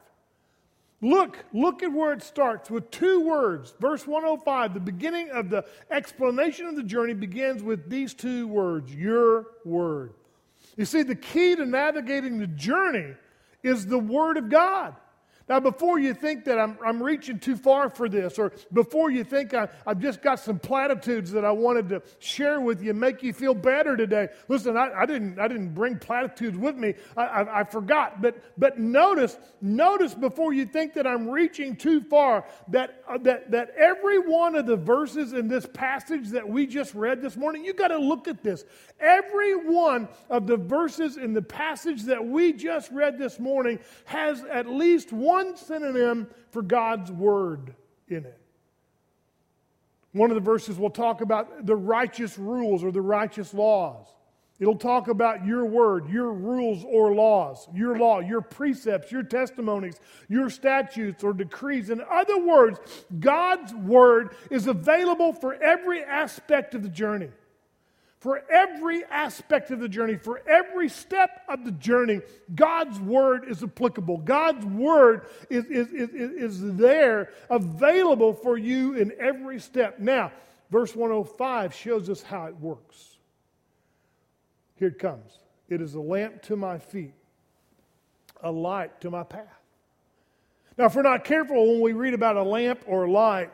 Look, 1.01 1.43
look 1.53 1.83
at 1.83 1.91
where 1.91 2.13
it 2.13 2.21
starts 2.21 2.69
with 2.69 2.89
two 2.91 3.19
words. 3.19 3.73
Verse 3.79 4.07
105, 4.07 4.75
the 4.75 4.79
beginning 4.79 5.31
of 5.31 5.49
the 5.49 5.65
explanation 5.91 6.67
of 6.67 6.75
the 6.75 6.83
journey 6.83 7.15
begins 7.15 7.63
with 7.63 7.89
these 7.89 8.13
two 8.13 8.47
words 8.47 8.93
Your 8.93 9.47
word. 9.65 10.13
You 10.77 10.85
see, 10.85 11.01
the 11.01 11.15
key 11.15 11.55
to 11.55 11.65
navigating 11.65 12.37
the 12.37 12.47
journey 12.47 13.15
is 13.63 13.87
the 13.87 13.99
word 13.99 14.37
of 14.37 14.49
God. 14.49 14.95
Now, 15.47 15.59
before 15.59 15.99
you 15.99 16.15
think 16.15 16.43
that 16.45 16.57
I'm, 16.57 16.75
I'm 16.83 17.01
reaching 17.01 17.37
too 17.37 17.55
far 17.55 17.87
for 17.87 18.09
this, 18.09 18.39
or 18.39 18.51
before 18.73 19.11
you 19.11 19.23
think 19.23 19.53
I, 19.53 19.69
have 19.85 19.99
just 19.99 20.23
got 20.23 20.39
some 20.39 20.57
platitudes 20.57 21.31
that 21.33 21.45
I 21.45 21.51
wanted 21.51 21.87
to 21.89 22.01
share 22.17 22.59
with 22.59 22.81
you, 22.81 22.95
make 22.95 23.21
you 23.21 23.31
feel 23.31 23.53
better 23.53 23.95
today, 23.95 24.29
listen, 24.47 24.75
I, 24.75 24.89
I 24.91 25.05
didn't, 25.05 25.37
I 25.37 25.47
didn't 25.47 25.75
bring 25.75 25.99
platitudes 25.99 26.57
with 26.57 26.75
me. 26.75 26.95
I, 27.15 27.25
I, 27.25 27.59
I, 27.59 27.63
forgot. 27.63 28.23
But, 28.23 28.41
but 28.57 28.79
notice, 28.79 29.37
notice 29.61 30.15
before 30.15 30.51
you 30.51 30.65
think 30.65 30.95
that 30.95 31.05
I'm 31.05 31.29
reaching 31.29 31.75
too 31.75 32.01
far, 32.01 32.45
that, 32.69 33.03
uh, 33.07 33.19
that, 33.19 33.51
that 33.51 33.69
every 33.77 34.17
one 34.17 34.55
of 34.55 34.65
the 34.65 34.77
verses 34.77 35.33
in 35.33 35.47
this 35.47 35.67
passage 35.67 36.29
that 36.29 36.47
we 36.47 36.65
just 36.65 36.95
read 36.95 37.21
this 37.21 37.37
morning, 37.37 37.63
you 37.63 37.73
got 37.73 37.89
to 37.89 37.99
look 37.99 38.27
at 38.27 38.41
this. 38.41 38.65
Every 38.99 39.55
one 39.55 40.07
of 40.31 40.47
the 40.47 40.57
verses 40.57 41.17
in 41.17 41.33
the 41.33 41.41
passage 41.41 42.03
that 42.03 42.25
we 42.25 42.51
just 42.51 42.91
read 42.91 43.19
this 43.19 43.39
morning 43.39 43.77
has 44.05 44.43
at 44.45 44.67
least 44.67 45.13
one 45.13 45.34
one 45.35 45.57
synonym 45.57 46.27
for 46.51 46.61
God's 46.61 47.11
word 47.11 47.75
in 48.07 48.25
it. 48.25 48.39
One 50.13 50.31
of 50.31 50.35
the 50.35 50.41
verses 50.41 50.79
will 50.79 50.89
talk 50.89 51.19
about 51.19 51.65
the 51.65 51.75
righteous 51.75 52.37
rules 52.37 52.85
or 52.85 52.91
the 52.93 53.01
righteous 53.01 53.53
laws. 53.53 54.07
It'll 54.57 54.77
talk 54.77 55.09
about 55.09 55.45
your 55.45 55.65
word, 55.65 56.07
your 56.07 56.31
rules 56.31 56.85
or 56.87 57.13
laws, 57.13 57.67
your 57.73 57.97
law, 57.97 58.21
your 58.21 58.39
precepts, 58.39 59.11
your 59.11 59.23
testimonies, 59.23 59.99
your 60.29 60.49
statutes 60.49 61.21
or 61.21 61.33
decrees. 61.33 61.89
In 61.89 62.01
other 62.09 62.39
words, 62.39 62.79
God's 63.19 63.73
word 63.73 64.33
is 64.49 64.67
available 64.67 65.33
for 65.33 65.53
every 65.53 66.01
aspect 66.01 66.73
of 66.75 66.83
the 66.83 66.89
journey 66.89 67.29
for 68.25 68.41
every 68.49 69.03
aspect 69.03 69.69
of 69.69 69.79
the 69.79 69.87
journey, 69.87 70.15
for 70.15 70.41
every 70.47 70.89
step 70.89 71.43
of 71.47 71.63
the 71.63 71.71
journey, 71.71 72.21
God's 72.55 72.99
word 72.99 73.45
is 73.47 73.61
applicable. 73.61 74.17
God's 74.17 74.65
word 74.65 75.27
is, 75.51 75.65
is, 75.65 75.89
is, 75.89 76.09
is 76.11 76.75
there, 76.75 77.29
available 77.51 78.33
for 78.33 78.57
you 78.57 78.95
in 78.95 79.13
every 79.19 79.59
step. 79.59 79.99
Now, 79.99 80.31
verse 80.71 80.95
105 80.95 81.71
shows 81.75 82.09
us 82.09 82.23
how 82.23 82.47
it 82.47 82.55
works. 82.59 83.19
Here 84.77 84.87
it 84.87 84.97
comes 84.97 85.37
it 85.69 85.79
is 85.79 85.93
a 85.93 86.01
lamp 86.01 86.41
to 86.43 86.55
my 86.55 86.79
feet, 86.79 87.13
a 88.41 88.51
light 88.51 89.01
to 89.01 89.11
my 89.11 89.21
path. 89.21 89.45
Now, 90.79 90.85
if 90.85 90.95
we're 90.95 91.03
not 91.03 91.25
careful 91.25 91.73
when 91.73 91.81
we 91.81 91.93
read 91.93 92.15
about 92.15 92.37
a 92.37 92.43
lamp 92.43 92.85
or 92.87 93.03
a 93.03 93.11
light, 93.11 93.51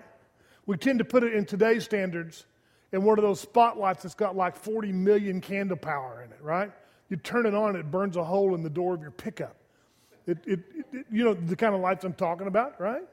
we 0.66 0.78
tend 0.78 1.00
to 1.00 1.06
put 1.06 1.24
it 1.24 1.34
in 1.34 1.44
today's 1.44 1.84
standards 1.84 2.46
in 2.92 3.04
one 3.04 3.18
of 3.18 3.24
those 3.24 3.40
spotlights 3.40 4.04
that's 4.04 4.16
got 4.16 4.36
like 4.36 4.56
40 4.56 4.92
million 4.92 5.42
candle 5.42 5.78
power 5.78 6.24
in 6.26 6.32
it, 6.32 6.42
right? 6.42 6.72
You 7.10 7.18
turn 7.18 7.46
it 7.46 7.54
on, 7.54 7.76
it 7.76 7.90
burns 7.90 8.18
a 8.18 8.24
hole 8.24 8.56
in 8.56 8.64
the 8.64 8.70
door 8.70 8.94
of 8.94 9.02
your 9.02 9.12
pickup. 9.12 9.56
It, 10.28 10.38
it, 10.46 10.60
it, 10.94 11.06
you 11.12 11.24
know, 11.24 11.34
the 11.34 11.56
kind 11.56 11.74
of 11.74 11.82
lights 11.82 12.04
I'm 12.04 12.14
talking 12.14 12.48
about, 12.48 12.80
right? 12.80 13.04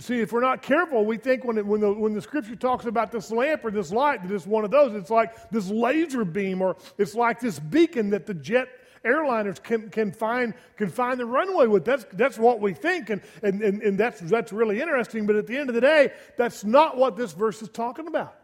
See, 0.00 0.18
if 0.20 0.32
we're 0.32 0.40
not 0.40 0.62
careful, 0.62 1.04
we 1.04 1.16
think 1.16 1.44
when, 1.44 1.56
it, 1.56 1.64
when, 1.64 1.80
the, 1.80 1.92
when 1.92 2.12
the 2.12 2.20
scripture 2.20 2.56
talks 2.56 2.86
about 2.86 3.12
this 3.12 3.30
lamp 3.30 3.64
or 3.64 3.70
this 3.70 3.92
light, 3.92 4.22
that 4.22 4.34
it's 4.34 4.46
one 4.46 4.64
of 4.64 4.72
those. 4.72 4.94
It's 4.94 5.10
like 5.10 5.50
this 5.50 5.68
laser 5.68 6.24
beam 6.24 6.60
or 6.60 6.76
it's 6.98 7.14
like 7.14 7.38
this 7.38 7.60
beacon 7.60 8.10
that 8.10 8.26
the 8.26 8.34
jet 8.34 8.68
airliners 9.04 9.62
can, 9.62 9.88
can, 9.90 10.12
find, 10.12 10.54
can 10.76 10.88
find 10.88 11.20
the 11.20 11.26
runway 11.26 11.66
with. 11.66 11.84
That's, 11.84 12.04
that's 12.14 12.36
what 12.38 12.60
we 12.60 12.74
think, 12.74 13.10
and, 13.10 13.22
and, 13.42 13.62
and, 13.62 13.82
and 13.82 13.98
that's, 13.98 14.20
that's 14.20 14.52
really 14.52 14.80
interesting. 14.80 15.26
But 15.26 15.36
at 15.36 15.46
the 15.46 15.56
end 15.56 15.68
of 15.68 15.74
the 15.74 15.80
day, 15.80 16.12
that's 16.36 16.64
not 16.64 16.96
what 16.96 17.16
this 17.16 17.32
verse 17.32 17.62
is 17.62 17.68
talking 17.68 18.08
about. 18.08 18.39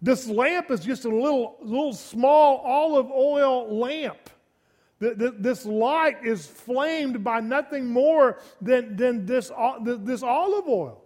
This 0.00 0.28
lamp 0.28 0.70
is 0.70 0.80
just 0.80 1.04
a 1.04 1.08
little, 1.08 1.56
little 1.60 1.92
small 1.92 2.58
olive 2.58 3.10
oil 3.10 3.78
lamp. 3.78 4.30
This 5.00 5.64
light 5.64 6.24
is 6.24 6.46
flamed 6.46 7.22
by 7.22 7.40
nothing 7.40 7.86
more 7.86 8.40
than, 8.60 8.96
than 8.96 9.26
this, 9.26 9.52
uh, 9.56 9.78
this 9.80 10.22
olive 10.22 10.68
oil. 10.68 11.04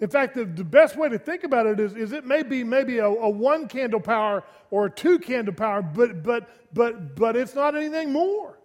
In 0.00 0.08
fact, 0.08 0.34
the, 0.34 0.44
the 0.44 0.64
best 0.64 0.96
way 0.96 1.08
to 1.08 1.18
think 1.18 1.44
about 1.44 1.66
it 1.66 1.78
is, 1.78 1.94
is 1.94 2.12
it 2.12 2.24
may 2.24 2.42
be 2.42 2.64
maybe 2.64 2.98
a, 2.98 3.06
a 3.06 3.28
one 3.28 3.68
candle 3.68 4.00
power 4.00 4.42
or 4.70 4.86
a 4.86 4.90
two 4.90 5.18
candle 5.18 5.54
power, 5.54 5.82
but, 5.82 6.22
but, 6.22 6.48
but, 6.72 7.14
but 7.14 7.36
it's 7.36 7.54
not 7.54 7.76
anything 7.76 8.12
more. 8.12 8.58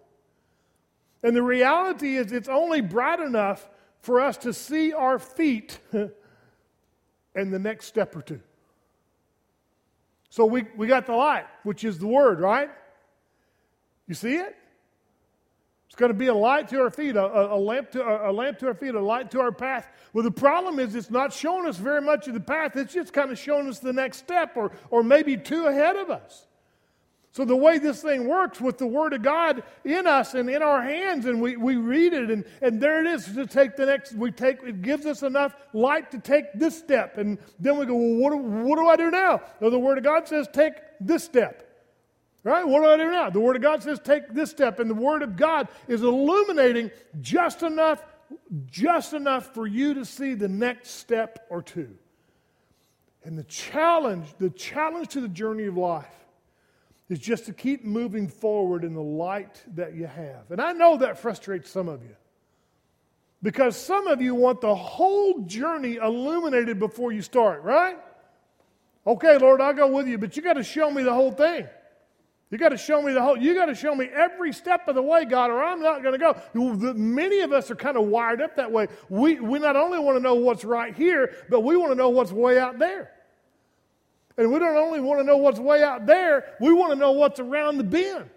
And 1.22 1.36
the 1.36 1.42
reality 1.42 2.16
is, 2.16 2.32
it's 2.32 2.48
only 2.48 2.80
bright 2.80 3.20
enough 3.20 3.68
for 4.00 4.20
us 4.20 4.36
to 4.38 4.52
see 4.52 4.92
our 4.92 5.18
feet 5.18 5.78
and 5.92 7.52
the 7.52 7.58
next 7.58 7.86
step 7.86 8.16
or 8.16 8.22
two. 8.22 8.40
So 10.36 10.44
we, 10.44 10.66
we 10.76 10.86
got 10.86 11.06
the 11.06 11.14
light, 11.14 11.46
which 11.62 11.82
is 11.82 11.98
the 11.98 12.06
word, 12.06 12.40
right? 12.40 12.68
You 14.06 14.14
see 14.14 14.34
it? 14.34 14.54
It's 15.86 15.94
going 15.94 16.10
to 16.10 16.18
be 16.18 16.26
a 16.26 16.34
light 16.34 16.68
to 16.68 16.82
our 16.82 16.90
feet, 16.90 17.16
a, 17.16 17.54
a, 17.54 17.56
lamp 17.56 17.90
to, 17.92 18.02
a 18.02 18.30
lamp 18.30 18.58
to 18.58 18.66
our 18.66 18.74
feet, 18.74 18.94
a 18.94 19.00
light 19.00 19.30
to 19.30 19.40
our 19.40 19.50
path. 19.50 19.88
Well, 20.12 20.24
the 20.24 20.30
problem 20.30 20.78
is 20.78 20.94
it's 20.94 21.10
not 21.10 21.32
showing 21.32 21.66
us 21.66 21.78
very 21.78 22.02
much 22.02 22.28
of 22.28 22.34
the 22.34 22.40
path. 22.40 22.76
It's 22.76 22.92
just 22.92 23.14
kind 23.14 23.30
of 23.30 23.38
showing 23.38 23.66
us 23.66 23.78
the 23.78 23.94
next 23.94 24.18
step 24.18 24.58
or, 24.58 24.72
or 24.90 25.02
maybe 25.02 25.38
two 25.38 25.68
ahead 25.68 25.96
of 25.96 26.10
us. 26.10 26.45
So, 27.36 27.44
the 27.44 27.54
way 27.54 27.76
this 27.76 28.00
thing 28.00 28.26
works 28.26 28.62
with 28.62 28.78
the 28.78 28.86
Word 28.86 29.12
of 29.12 29.20
God 29.20 29.62
in 29.84 30.06
us 30.06 30.32
and 30.32 30.48
in 30.48 30.62
our 30.62 30.80
hands, 30.80 31.26
and 31.26 31.42
we, 31.42 31.58
we 31.58 31.76
read 31.76 32.14
it, 32.14 32.30
and, 32.30 32.46
and 32.62 32.80
there 32.80 33.04
it 33.04 33.06
is 33.06 33.26
to 33.34 33.46
take 33.46 33.76
the 33.76 33.84
next, 33.84 34.14
we 34.14 34.30
take, 34.30 34.62
it 34.62 34.80
gives 34.80 35.04
us 35.04 35.22
enough 35.22 35.54
light 35.74 36.10
to 36.12 36.18
take 36.18 36.46
this 36.54 36.78
step. 36.78 37.18
And 37.18 37.36
then 37.60 37.76
we 37.76 37.84
go, 37.84 37.94
well, 37.94 38.16
what 38.16 38.30
do, 38.30 38.38
what 38.38 38.76
do 38.76 38.88
I 38.88 38.96
do 38.96 39.10
now? 39.10 39.42
Well, 39.60 39.70
the 39.70 39.78
Word 39.78 39.98
of 39.98 40.04
God 40.04 40.26
says, 40.26 40.48
take 40.50 40.72
this 40.98 41.24
step. 41.24 41.62
Right? 42.42 42.66
What 42.66 42.80
do 42.80 42.88
I 42.88 42.96
do 42.96 43.10
now? 43.10 43.28
The 43.28 43.40
Word 43.40 43.56
of 43.56 43.60
God 43.60 43.82
says, 43.82 44.00
take 44.02 44.32
this 44.32 44.48
step. 44.50 44.80
And 44.80 44.88
the 44.88 44.94
Word 44.94 45.20
of 45.20 45.36
God 45.36 45.68
is 45.88 46.00
illuminating 46.00 46.90
just 47.20 47.62
enough, 47.62 48.02
just 48.64 49.12
enough 49.12 49.52
for 49.52 49.66
you 49.66 49.92
to 49.92 50.06
see 50.06 50.32
the 50.32 50.48
next 50.48 50.92
step 50.92 51.46
or 51.50 51.60
two. 51.60 51.98
And 53.24 53.36
the 53.36 53.44
challenge, 53.44 54.26
the 54.38 54.48
challenge 54.48 55.08
to 55.08 55.20
the 55.20 55.28
journey 55.28 55.66
of 55.66 55.76
life 55.76 56.06
is 57.08 57.18
just 57.18 57.46
to 57.46 57.52
keep 57.52 57.84
moving 57.84 58.28
forward 58.28 58.84
in 58.84 58.94
the 58.94 59.02
light 59.02 59.62
that 59.74 59.94
you 59.94 60.06
have. 60.06 60.50
And 60.50 60.60
I 60.60 60.72
know 60.72 60.96
that 60.98 61.18
frustrates 61.18 61.70
some 61.70 61.88
of 61.88 62.02
you. 62.02 62.16
Because 63.42 63.76
some 63.76 64.08
of 64.08 64.20
you 64.20 64.34
want 64.34 64.60
the 64.60 64.74
whole 64.74 65.40
journey 65.42 65.96
illuminated 65.96 66.78
before 66.78 67.12
you 67.12 67.22
start, 67.22 67.62
right? 67.62 67.96
Okay, 69.06 69.38
Lord, 69.38 69.60
I'll 69.60 69.74
go 69.74 69.86
with 69.86 70.08
you, 70.08 70.18
but 70.18 70.36
you 70.36 70.42
got 70.42 70.54
to 70.54 70.64
show 70.64 70.90
me 70.90 71.04
the 71.04 71.14
whole 71.14 71.30
thing. 71.30 71.68
You 72.50 72.58
got 72.58 72.70
to 72.70 72.76
show 72.76 73.02
me 73.02 73.12
the 73.12 73.22
whole, 73.22 73.36
you 73.36 73.54
got 73.54 73.66
to 73.66 73.74
show 73.74 73.94
me 73.94 74.06
every 74.06 74.52
step 74.52 74.88
of 74.88 74.94
the 74.94 75.02
way, 75.02 75.24
God, 75.24 75.50
or 75.50 75.62
I'm 75.62 75.82
not 75.82 76.02
going 76.02 76.18
to 76.18 76.34
go. 76.54 76.92
Many 76.94 77.40
of 77.40 77.52
us 77.52 77.70
are 77.70 77.76
kind 77.76 77.96
of 77.96 78.06
wired 78.06 78.40
up 78.40 78.56
that 78.56 78.70
way. 78.70 78.88
We, 79.08 79.38
we 79.40 79.58
not 79.58 79.76
only 79.76 79.98
want 79.98 80.16
to 80.16 80.22
know 80.22 80.34
what's 80.34 80.64
right 80.64 80.94
here, 80.94 81.34
but 81.48 81.60
we 81.60 81.76
want 81.76 81.92
to 81.92 81.96
know 81.96 82.08
what's 82.08 82.32
way 82.32 82.58
out 82.58 82.78
there. 82.78 83.12
And 84.38 84.52
we 84.52 84.58
don't 84.58 84.76
only 84.76 85.00
want 85.00 85.20
to 85.20 85.24
know 85.24 85.38
what's 85.38 85.58
way 85.58 85.82
out 85.82 86.06
there, 86.06 86.44
we 86.60 86.72
want 86.72 86.92
to 86.92 86.96
know 86.96 87.12
what's 87.12 87.40
around 87.40 87.78
the 87.78 87.84
bend. 87.84 88.30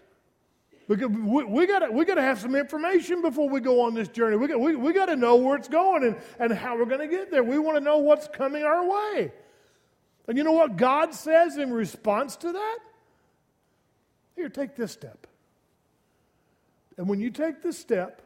Because 0.88 1.10
we, 1.10 1.44
we 1.44 1.68
got 1.68 1.94
we 1.94 2.04
to 2.04 2.22
have 2.22 2.40
some 2.40 2.56
information 2.56 3.22
before 3.22 3.48
we 3.48 3.60
go 3.60 3.82
on 3.82 3.94
this 3.94 4.08
journey. 4.08 4.38
We 4.38 4.48
got, 4.48 4.60
we, 4.60 4.76
we 4.76 4.92
to 4.92 5.16
know 5.16 5.36
where 5.36 5.56
it's 5.56 5.68
going 5.68 6.04
and, 6.04 6.18
and 6.40 6.52
how 6.52 6.76
we're 6.76 6.86
going 6.86 7.08
to 7.08 7.08
get 7.08 7.30
there. 7.30 7.44
We 7.44 7.60
want 7.60 7.78
to 7.78 7.84
know 7.84 7.98
what's 8.00 8.28
coming 8.28 8.64
our 8.64 8.88
way. 8.88 9.32
And 10.28 10.36
you 10.36 10.44
know 10.44 10.54
what 10.54 10.78
God 10.78 11.14
says 11.14 11.58
in 11.58 11.72
response 11.72 12.38
to 12.38 12.52
that? 12.52 12.80
Here, 14.36 14.50
take 14.50 14.76
this 14.76 14.92
step. 14.92 15.28
And 16.98 17.08
when 17.08 17.20
you 17.20 17.30
take 17.30 17.62
this 17.62 17.78
step, 17.78 18.22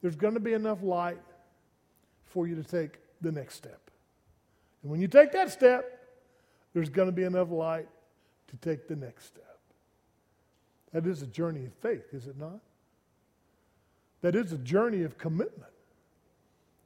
there's 0.00 0.16
going 0.16 0.34
to 0.34 0.40
be 0.40 0.52
enough 0.52 0.82
light 0.82 1.20
for 2.26 2.46
you 2.46 2.54
to 2.54 2.62
take 2.62 2.98
the 3.20 3.32
next 3.32 3.56
step. 3.56 3.90
And 4.82 4.92
when 4.92 5.00
you 5.00 5.08
take 5.08 5.32
that 5.32 5.50
step, 5.50 5.97
there's 6.78 6.90
going 6.90 7.08
to 7.08 7.12
be 7.12 7.24
enough 7.24 7.50
light 7.50 7.88
to 8.46 8.56
take 8.58 8.86
the 8.86 8.94
next 8.94 9.24
step. 9.24 9.58
That 10.92 11.08
is 11.08 11.22
a 11.22 11.26
journey 11.26 11.66
of 11.66 11.72
faith, 11.74 12.14
is 12.14 12.28
it 12.28 12.38
not? 12.38 12.60
That 14.20 14.36
is 14.36 14.52
a 14.52 14.58
journey 14.58 15.02
of 15.02 15.18
commitment, 15.18 15.72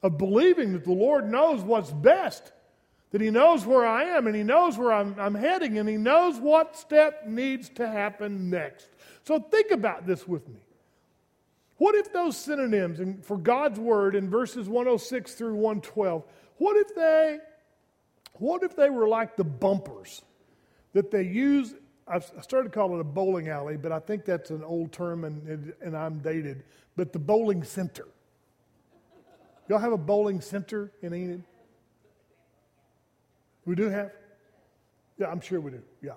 of 0.03 0.17
believing 0.17 0.73
that 0.73 0.85
the 0.85 0.93
Lord 0.93 1.31
knows 1.31 1.61
what's 1.61 1.91
best, 1.91 2.53
that 3.11 3.21
He 3.21 3.29
knows 3.29 3.67
where 3.67 3.87
I 3.87 4.05
am, 4.05 4.27
and 4.27 4.35
He 4.35 4.43
knows 4.43 4.79
where 4.79 4.95
I'm, 4.95 5.15
I'm 5.21 5.35
heading, 5.35 5.77
and 5.77 5.87
He 5.87 5.99
knows 5.99 6.41
what 6.41 6.75
step 6.75 7.27
needs 7.27 7.69
to 7.75 7.87
happen 7.87 8.49
next. 8.49 8.89
So 9.25 9.41
think 9.41 9.73
about 9.73 10.07
this 10.07 10.27
with 10.27 10.49
me. 10.49 10.61
What 11.77 11.97
if 11.97 12.15
those 12.15 12.39
synonyms 12.39 13.27
for 13.27 13.37
God's 13.37 13.79
word 13.79 14.15
in 14.15 14.31
verses 14.31 14.71
106 14.71 15.35
through 15.35 15.57
112, 15.57 16.25
what 16.57 16.77
if 16.79 16.95
they 16.95 17.41
what 18.35 18.63
if 18.63 18.77
they 18.77 18.91
were 18.91 19.09
like 19.09 19.37
the 19.37 19.45
bumpers 19.45 20.23
that 20.93 21.11
they 21.11 21.23
use? 21.23 21.75
I 22.07 22.19
started 22.19 22.73
calling 22.73 22.99
it 22.99 23.01
a 23.01 23.05
bowling 23.05 23.49
alley, 23.49 23.77
but 23.77 23.93
I 23.93 24.01
think 24.01 24.25
that's 24.25 24.51
an 24.51 24.65
old 24.65 24.93
term 24.93 25.25
and, 25.25 25.73
and 25.81 25.97
I'm 25.97 26.19
dated. 26.19 26.65
But 26.97 27.13
the 27.13 27.19
bowling 27.19 27.63
center. 27.63 28.09
Y'all 29.69 29.79
have 29.79 29.93
a 29.93 29.99
bowling 29.99 30.41
center 30.41 30.91
in 31.03 31.15
Enid? 31.15 31.45
We 33.65 33.77
do 33.77 33.89
have? 33.89 34.11
Yeah, 35.19 35.29
I'm 35.29 35.41
sure 35.41 35.61
we 35.61 35.71
do. 35.71 35.83
Yeah. 36.03 36.13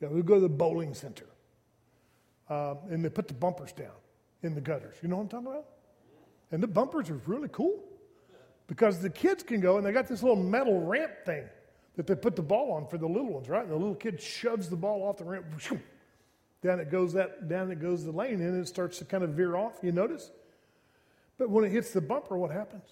Yeah, 0.00 0.08
we 0.08 0.22
go 0.22 0.36
to 0.36 0.40
the 0.40 0.48
bowling 0.48 0.94
center. 0.94 1.26
Um, 2.48 2.78
and 2.90 3.04
they 3.04 3.10
put 3.10 3.28
the 3.28 3.34
bumpers 3.34 3.72
down 3.72 3.92
in 4.42 4.54
the 4.54 4.60
gutters. 4.60 4.96
You 5.02 5.08
know 5.08 5.16
what 5.16 5.22
I'm 5.24 5.28
talking 5.28 5.46
about? 5.48 5.66
And 6.50 6.62
the 6.62 6.68
bumpers 6.68 7.10
are 7.10 7.20
really 7.26 7.48
cool 7.52 7.82
because 8.72 9.00
the 9.00 9.10
kids 9.10 9.42
can 9.42 9.60
go 9.60 9.76
and 9.76 9.84
they 9.84 9.92
got 9.92 10.08
this 10.08 10.22
little 10.22 10.42
metal 10.42 10.80
ramp 10.80 11.12
thing 11.26 11.44
that 11.94 12.06
they 12.06 12.14
put 12.14 12.34
the 12.34 12.42
ball 12.42 12.72
on 12.72 12.86
for 12.86 12.96
the 12.96 13.06
little 13.06 13.34
ones, 13.34 13.46
right? 13.46 13.64
And 13.64 13.70
the 13.70 13.76
little 13.76 13.94
kid 13.94 14.18
shoves 14.18 14.70
the 14.70 14.76
ball 14.76 15.02
off 15.02 15.18
the 15.18 15.24
ramp. 15.24 15.44
Down 16.62 16.80
it 16.80 16.90
goes 16.90 17.12
that 17.12 17.50
down 17.50 17.70
it 17.70 17.82
goes 17.82 18.02
the 18.02 18.12
lane 18.12 18.40
and 18.40 18.58
it 18.58 18.66
starts 18.66 18.96
to 19.00 19.04
kind 19.04 19.24
of 19.24 19.30
veer 19.30 19.56
off. 19.56 19.74
You 19.82 19.92
notice? 19.92 20.30
But 21.36 21.50
when 21.50 21.66
it 21.66 21.68
hits 21.70 21.90
the 21.90 22.00
bumper, 22.00 22.38
what 22.38 22.50
happens? 22.50 22.88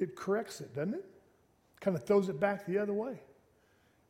It 0.00 0.16
corrects 0.16 0.60
it, 0.60 0.74
doesn't 0.74 0.94
it? 0.94 1.04
Kind 1.80 1.96
of 1.96 2.04
throws 2.04 2.28
it 2.28 2.40
back 2.40 2.66
the 2.66 2.78
other 2.78 2.94
way. 2.94 3.20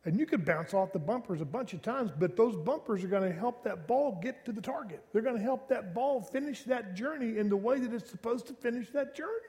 And 0.06 0.18
you 0.18 0.24
could 0.24 0.46
bounce 0.46 0.72
off 0.72 0.94
the 0.94 0.98
bumpers 0.98 1.42
a 1.42 1.44
bunch 1.44 1.74
of 1.74 1.82
times, 1.82 2.12
but 2.18 2.34
those 2.34 2.56
bumpers 2.56 3.04
are 3.04 3.08
going 3.08 3.30
to 3.30 3.38
help 3.38 3.62
that 3.64 3.86
ball 3.86 4.18
get 4.22 4.46
to 4.46 4.52
the 4.52 4.62
target. 4.62 5.04
They're 5.12 5.20
going 5.20 5.36
to 5.36 5.42
help 5.42 5.68
that 5.68 5.92
ball 5.92 6.22
finish 6.22 6.62
that 6.62 6.94
journey 6.94 7.36
in 7.36 7.50
the 7.50 7.58
way 7.58 7.78
that 7.78 7.92
it's 7.92 8.10
supposed 8.10 8.46
to 8.46 8.54
finish 8.54 8.88
that 8.92 9.14
journey. 9.14 9.47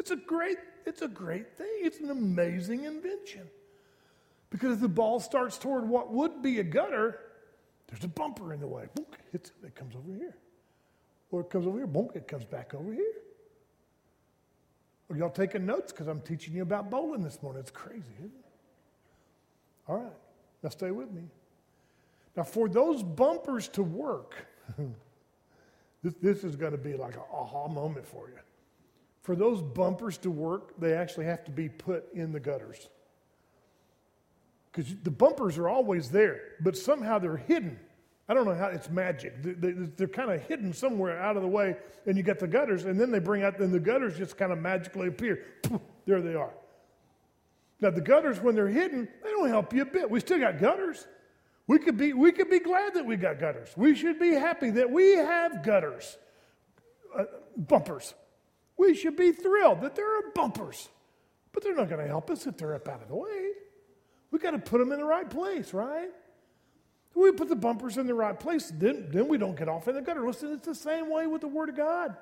It's 0.00 0.10
a 0.10 0.16
great, 0.16 0.56
it's 0.86 1.02
a 1.02 1.08
great 1.08 1.58
thing. 1.58 1.68
It's 1.82 2.00
an 2.00 2.10
amazing 2.10 2.84
invention. 2.84 3.46
Because 4.48 4.72
if 4.72 4.80
the 4.80 4.88
ball 4.88 5.20
starts 5.20 5.58
toward 5.58 5.86
what 5.86 6.10
would 6.10 6.40
be 6.40 6.58
a 6.58 6.64
gutter, 6.64 7.20
there's 7.86 8.02
a 8.02 8.08
bumper 8.08 8.54
in 8.54 8.60
the 8.60 8.66
way. 8.66 8.86
Boom, 8.94 9.04
it, 9.34 9.52
it 9.62 9.74
comes 9.74 9.94
over 9.94 10.14
here. 10.14 10.34
Or 11.30 11.42
it 11.42 11.50
comes 11.50 11.66
over 11.66 11.76
here, 11.76 11.86
boom, 11.86 12.08
it 12.14 12.26
comes 12.26 12.46
back 12.46 12.72
over 12.72 12.90
here. 12.94 13.12
Are 15.10 15.16
y'all 15.18 15.28
taking 15.28 15.66
notes? 15.66 15.92
Because 15.92 16.06
I'm 16.06 16.22
teaching 16.22 16.54
you 16.54 16.62
about 16.62 16.88
bowling 16.88 17.22
this 17.22 17.42
morning. 17.42 17.60
It's 17.60 17.70
crazy, 17.70 18.14
isn't 18.20 18.32
it? 18.32 18.44
All 19.86 19.98
right, 19.98 20.12
now 20.62 20.70
stay 20.70 20.92
with 20.92 21.10
me. 21.10 21.24
Now, 22.38 22.44
for 22.44 22.70
those 22.70 23.02
bumpers 23.02 23.68
to 23.68 23.82
work, 23.82 24.46
this, 26.02 26.14
this 26.22 26.42
is 26.42 26.56
going 26.56 26.72
to 26.72 26.78
be 26.78 26.94
like 26.94 27.16
an 27.16 27.22
aha 27.30 27.68
moment 27.68 28.06
for 28.06 28.30
you. 28.30 28.38
For 29.22 29.36
those 29.36 29.62
bumpers 29.62 30.18
to 30.18 30.30
work, 30.30 30.80
they 30.80 30.94
actually 30.94 31.26
have 31.26 31.44
to 31.44 31.50
be 31.50 31.68
put 31.68 32.12
in 32.14 32.32
the 32.32 32.40
gutters. 32.40 32.88
Because 34.72 34.94
the 35.02 35.10
bumpers 35.10 35.58
are 35.58 35.68
always 35.68 36.10
there, 36.10 36.40
but 36.60 36.76
somehow 36.76 37.18
they're 37.18 37.36
hidden. 37.36 37.78
I 38.28 38.34
don't 38.34 38.44
know 38.44 38.54
how 38.54 38.68
it's 38.68 38.88
magic. 38.88 39.34
They're 39.42 40.06
kind 40.06 40.30
of 40.30 40.40
hidden 40.42 40.72
somewhere 40.72 41.20
out 41.20 41.36
of 41.36 41.42
the 41.42 41.48
way, 41.48 41.76
and 42.06 42.16
you 42.16 42.22
got 42.22 42.38
the 42.38 42.46
gutters, 42.46 42.84
and 42.84 42.98
then 42.98 43.10
they 43.10 43.18
bring 43.18 43.42
out, 43.42 43.58
then 43.58 43.72
the 43.72 43.80
gutters 43.80 44.16
just 44.16 44.36
kind 44.36 44.52
of 44.52 44.58
magically 44.58 45.08
appear. 45.08 45.44
There 46.06 46.22
they 46.22 46.34
are. 46.34 46.52
Now, 47.80 47.90
the 47.90 48.00
gutters, 48.00 48.40
when 48.40 48.54
they're 48.54 48.68
hidden, 48.68 49.08
they 49.24 49.30
don't 49.30 49.48
help 49.48 49.72
you 49.72 49.82
a 49.82 49.86
bit. 49.86 50.08
We 50.08 50.20
still 50.20 50.38
got 50.38 50.58
gutters. 50.58 51.06
We 51.66 51.78
could 51.78 51.96
be, 51.96 52.12
we 52.12 52.30
could 52.30 52.50
be 52.50 52.60
glad 52.60 52.94
that 52.94 53.04
we 53.04 53.16
got 53.16 53.40
gutters. 53.40 53.70
We 53.76 53.94
should 53.94 54.18
be 54.18 54.32
happy 54.32 54.70
that 54.70 54.90
we 54.90 55.16
have 55.16 55.64
gutters, 55.64 56.16
uh, 57.18 57.24
bumpers. 57.56 58.14
We 58.80 58.94
should 58.94 59.14
be 59.14 59.30
thrilled 59.30 59.82
that 59.82 59.94
there 59.94 60.10
are 60.10 60.30
bumpers, 60.34 60.88
but 61.52 61.62
they're 61.62 61.74
not 61.74 61.90
going 61.90 62.00
to 62.00 62.08
help 62.08 62.30
us 62.30 62.46
if 62.46 62.56
they're 62.56 62.74
up 62.74 62.88
out 62.88 63.02
of 63.02 63.08
the 63.08 63.14
way. 63.14 63.50
We 64.30 64.38
got 64.38 64.52
to 64.52 64.58
put 64.58 64.78
them 64.78 64.90
in 64.90 64.98
the 64.98 65.04
right 65.04 65.28
place, 65.28 65.74
right? 65.74 66.08
We 67.14 67.30
put 67.32 67.50
the 67.50 67.56
bumpers 67.56 67.98
in 67.98 68.06
the 68.06 68.14
right 68.14 68.40
place, 68.40 68.72
then, 68.74 69.08
then 69.10 69.28
we 69.28 69.36
don't 69.36 69.54
get 69.54 69.68
off 69.68 69.86
in 69.86 69.96
the 69.96 70.00
gutter. 70.00 70.26
Listen, 70.26 70.52
it's 70.52 70.66
the 70.66 70.74
same 70.74 71.10
way 71.10 71.26
with 71.26 71.42
the 71.42 71.48
Word 71.48 71.68
of 71.68 71.76
God. 71.76 72.16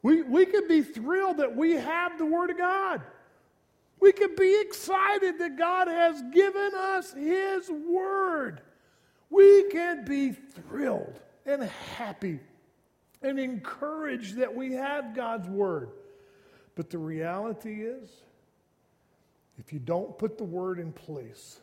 We, 0.00 0.22
we 0.22 0.46
could 0.46 0.68
be 0.68 0.80
thrilled 0.80 1.36
that 1.36 1.54
we 1.54 1.72
have 1.72 2.16
the 2.16 2.24
Word 2.24 2.48
of 2.48 2.56
God. 2.56 3.02
We 4.00 4.10
could 4.10 4.36
be 4.36 4.58
excited 4.62 5.38
that 5.38 5.58
God 5.58 5.86
has 5.86 6.22
given 6.32 6.70
us 6.74 7.12
His 7.12 7.68
Word. 7.68 8.62
We 9.28 9.64
can 9.64 10.06
be 10.06 10.32
thrilled 10.32 11.20
and 11.44 11.62
happy 11.98 12.40
and 13.24 13.38
encouraged 13.38 14.36
that 14.36 14.54
we 14.54 14.74
have 14.74 15.14
God's 15.14 15.48
Word. 15.48 15.90
But 16.76 16.90
the 16.90 16.98
reality 16.98 17.82
is, 17.82 18.08
if 19.58 19.72
you 19.72 19.78
don't 19.78 20.18
put 20.18 20.36
the 20.38 20.44
word 20.44 20.78
in 20.78 20.92
place, 20.92 21.60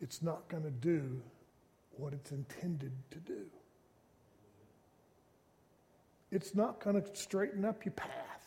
it's 0.00 0.22
not 0.22 0.48
going 0.48 0.62
to 0.62 0.70
do 0.70 1.20
what 1.96 2.12
it's 2.12 2.32
intended 2.32 2.92
to 3.10 3.18
do. 3.18 3.44
It's 6.32 6.54
not 6.54 6.82
going 6.82 7.00
to 7.00 7.16
straighten 7.16 7.64
up 7.64 7.84
your 7.84 7.92
path. 7.92 8.43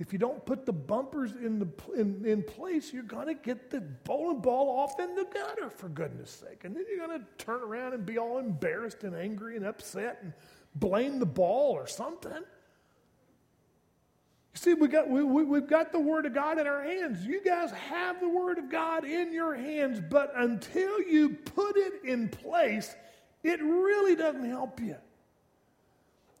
If 0.00 0.12
you 0.12 0.18
don't 0.18 0.44
put 0.44 0.66
the 0.66 0.72
bumpers 0.72 1.32
in, 1.32 1.60
the, 1.60 1.68
in, 1.96 2.24
in 2.24 2.42
place, 2.42 2.92
you're 2.92 3.04
going 3.04 3.28
to 3.28 3.34
get 3.34 3.70
the 3.70 3.80
bowling 3.80 4.40
ball 4.40 4.80
off 4.80 4.98
in 4.98 5.14
the 5.14 5.24
gutter, 5.24 5.70
for 5.70 5.88
goodness 5.88 6.30
sake. 6.30 6.64
And 6.64 6.74
then 6.74 6.84
you're 6.88 7.06
going 7.06 7.20
to 7.20 7.26
turn 7.38 7.62
around 7.62 7.94
and 7.94 8.04
be 8.04 8.18
all 8.18 8.38
embarrassed 8.38 9.04
and 9.04 9.14
angry 9.14 9.56
and 9.56 9.64
upset 9.64 10.18
and 10.22 10.32
blame 10.74 11.20
the 11.20 11.26
ball 11.26 11.72
or 11.72 11.86
something. 11.86 12.32
You 12.32 12.44
see, 14.54 14.74
we 14.74 14.88
got, 14.88 15.08
we, 15.08 15.22
we, 15.22 15.44
we've 15.44 15.68
got 15.68 15.92
the 15.92 16.00
Word 16.00 16.26
of 16.26 16.34
God 16.34 16.58
in 16.58 16.66
our 16.66 16.82
hands. 16.82 17.24
You 17.24 17.42
guys 17.44 17.70
have 17.70 18.20
the 18.20 18.28
Word 18.28 18.58
of 18.58 18.70
God 18.70 19.04
in 19.04 19.32
your 19.32 19.54
hands, 19.54 20.00
but 20.10 20.32
until 20.34 21.00
you 21.02 21.30
put 21.30 21.76
it 21.76 22.04
in 22.04 22.28
place, 22.28 22.94
it 23.44 23.62
really 23.62 24.16
doesn't 24.16 24.48
help 24.48 24.80
you. 24.80 24.96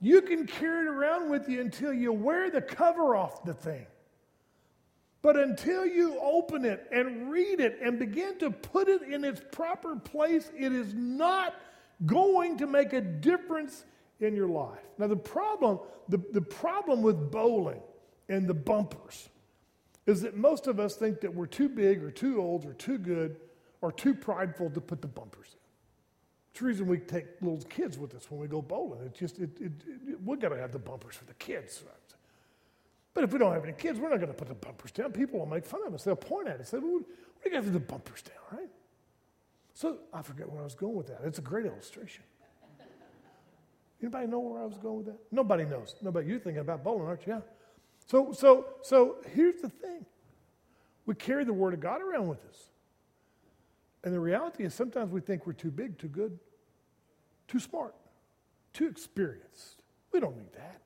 You 0.04 0.20
can 0.20 0.46
carry 0.46 0.86
it 0.86 0.90
around 0.90 1.30
with 1.30 1.48
you 1.48 1.62
until 1.62 1.90
you 1.90 2.12
wear 2.12 2.50
the 2.50 2.60
cover 2.60 3.16
off 3.16 3.42
the 3.42 3.54
thing. 3.54 3.86
But 5.22 5.38
until 5.38 5.86
you 5.86 6.18
open 6.20 6.66
it 6.66 6.86
and 6.92 7.30
read 7.30 7.58
it 7.58 7.78
and 7.82 7.98
begin 7.98 8.38
to 8.40 8.50
put 8.50 8.88
it 8.88 9.00
in 9.00 9.24
its 9.24 9.40
proper 9.50 9.96
place, 9.96 10.52
it 10.54 10.72
is 10.72 10.92
not 10.92 11.54
going 12.04 12.58
to 12.58 12.66
make 12.66 12.92
a 12.92 13.00
difference 13.00 13.86
in 14.20 14.36
your 14.36 14.46
life. 14.46 14.84
Now, 14.98 15.06
the 15.06 15.16
problem, 15.16 15.78
the, 16.10 16.18
the 16.32 16.42
problem 16.42 17.00
with 17.00 17.30
bowling 17.30 17.80
and 18.28 18.46
the 18.46 18.52
bumpers 18.52 19.30
is 20.06 20.20
that 20.20 20.36
most 20.36 20.66
of 20.66 20.78
us 20.78 20.96
think 20.96 21.22
that 21.22 21.34
we're 21.34 21.46
too 21.46 21.70
big 21.70 22.04
or 22.04 22.10
too 22.10 22.42
old 22.42 22.66
or 22.66 22.74
too 22.74 22.98
good 22.98 23.36
or 23.80 23.90
too 23.90 24.14
prideful 24.14 24.68
to 24.68 24.82
put 24.82 25.00
the 25.00 25.08
bumpers 25.08 25.48
in. 25.54 25.63
It's 26.54 26.60
the 26.60 26.66
reason 26.66 26.86
we 26.86 26.98
take 26.98 27.24
little 27.40 27.58
kids 27.68 27.98
with 27.98 28.14
us 28.14 28.30
when 28.30 28.40
we 28.40 28.46
go 28.46 28.62
bowling. 28.62 29.00
It's 29.06 29.18
just, 29.18 29.40
it, 29.40 29.60
it, 29.60 29.72
it, 30.06 30.22
we've 30.24 30.38
got 30.38 30.50
to 30.50 30.56
have 30.56 30.70
the 30.70 30.78
bumpers 30.78 31.16
for 31.16 31.24
the 31.24 31.34
kids. 31.34 31.82
But 33.12 33.24
if 33.24 33.32
we 33.32 33.40
don't 33.40 33.52
have 33.52 33.64
any 33.64 33.72
kids, 33.72 33.98
we're 33.98 34.08
not 34.08 34.20
going 34.20 34.28
to 34.28 34.34
put 34.34 34.46
the 34.46 34.54
bumpers 34.54 34.92
down. 34.92 35.10
People 35.10 35.40
will 35.40 35.46
make 35.46 35.66
fun 35.66 35.80
of 35.84 35.92
us. 35.92 36.04
They'll 36.04 36.14
point 36.14 36.46
at 36.46 36.60
us. 36.60 36.68
Say, 36.68 36.78
well, 36.78 36.92
what 36.92 37.02
do 37.42 37.50
you 37.50 37.50
got 37.50 37.62
to 37.62 37.66
do 37.66 37.72
the 37.72 37.80
bumpers 37.80 38.22
down, 38.22 38.60
right? 38.60 38.68
So 39.72 39.98
I 40.12 40.22
forget 40.22 40.48
where 40.48 40.60
I 40.60 40.62
was 40.62 40.76
going 40.76 40.94
with 40.94 41.08
that. 41.08 41.22
It's 41.24 41.40
a 41.40 41.42
great 41.42 41.66
illustration. 41.66 42.22
Anybody 44.00 44.28
know 44.28 44.38
where 44.38 44.62
I 44.62 44.66
was 44.66 44.78
going 44.78 44.98
with 44.98 45.06
that? 45.06 45.18
Nobody 45.32 45.64
knows. 45.64 45.96
Nobody. 46.02 46.28
You're 46.28 46.38
thinking 46.38 46.60
about 46.60 46.84
bowling, 46.84 47.08
aren't 47.08 47.26
you? 47.26 47.32
Yeah. 47.32 47.40
So, 48.06 48.30
so, 48.30 48.66
so 48.82 49.16
here's 49.34 49.60
the 49.60 49.70
thing. 49.70 50.06
We 51.04 51.16
carry 51.16 51.42
the 51.42 51.52
Word 51.52 51.74
of 51.74 51.80
God 51.80 52.00
around 52.00 52.28
with 52.28 52.44
us. 52.48 52.68
And 54.04 54.12
the 54.12 54.20
reality 54.20 54.64
is 54.64 54.74
sometimes 54.74 55.10
we 55.10 55.20
think 55.20 55.46
we're 55.46 55.54
too 55.54 55.70
big, 55.70 55.98
too 55.98 56.08
good, 56.08 56.38
too 57.48 57.58
smart, 57.58 57.94
too 58.74 58.86
experienced. 58.86 59.82
We 60.12 60.20
don't 60.20 60.36
need 60.36 60.52
that. 60.52 60.82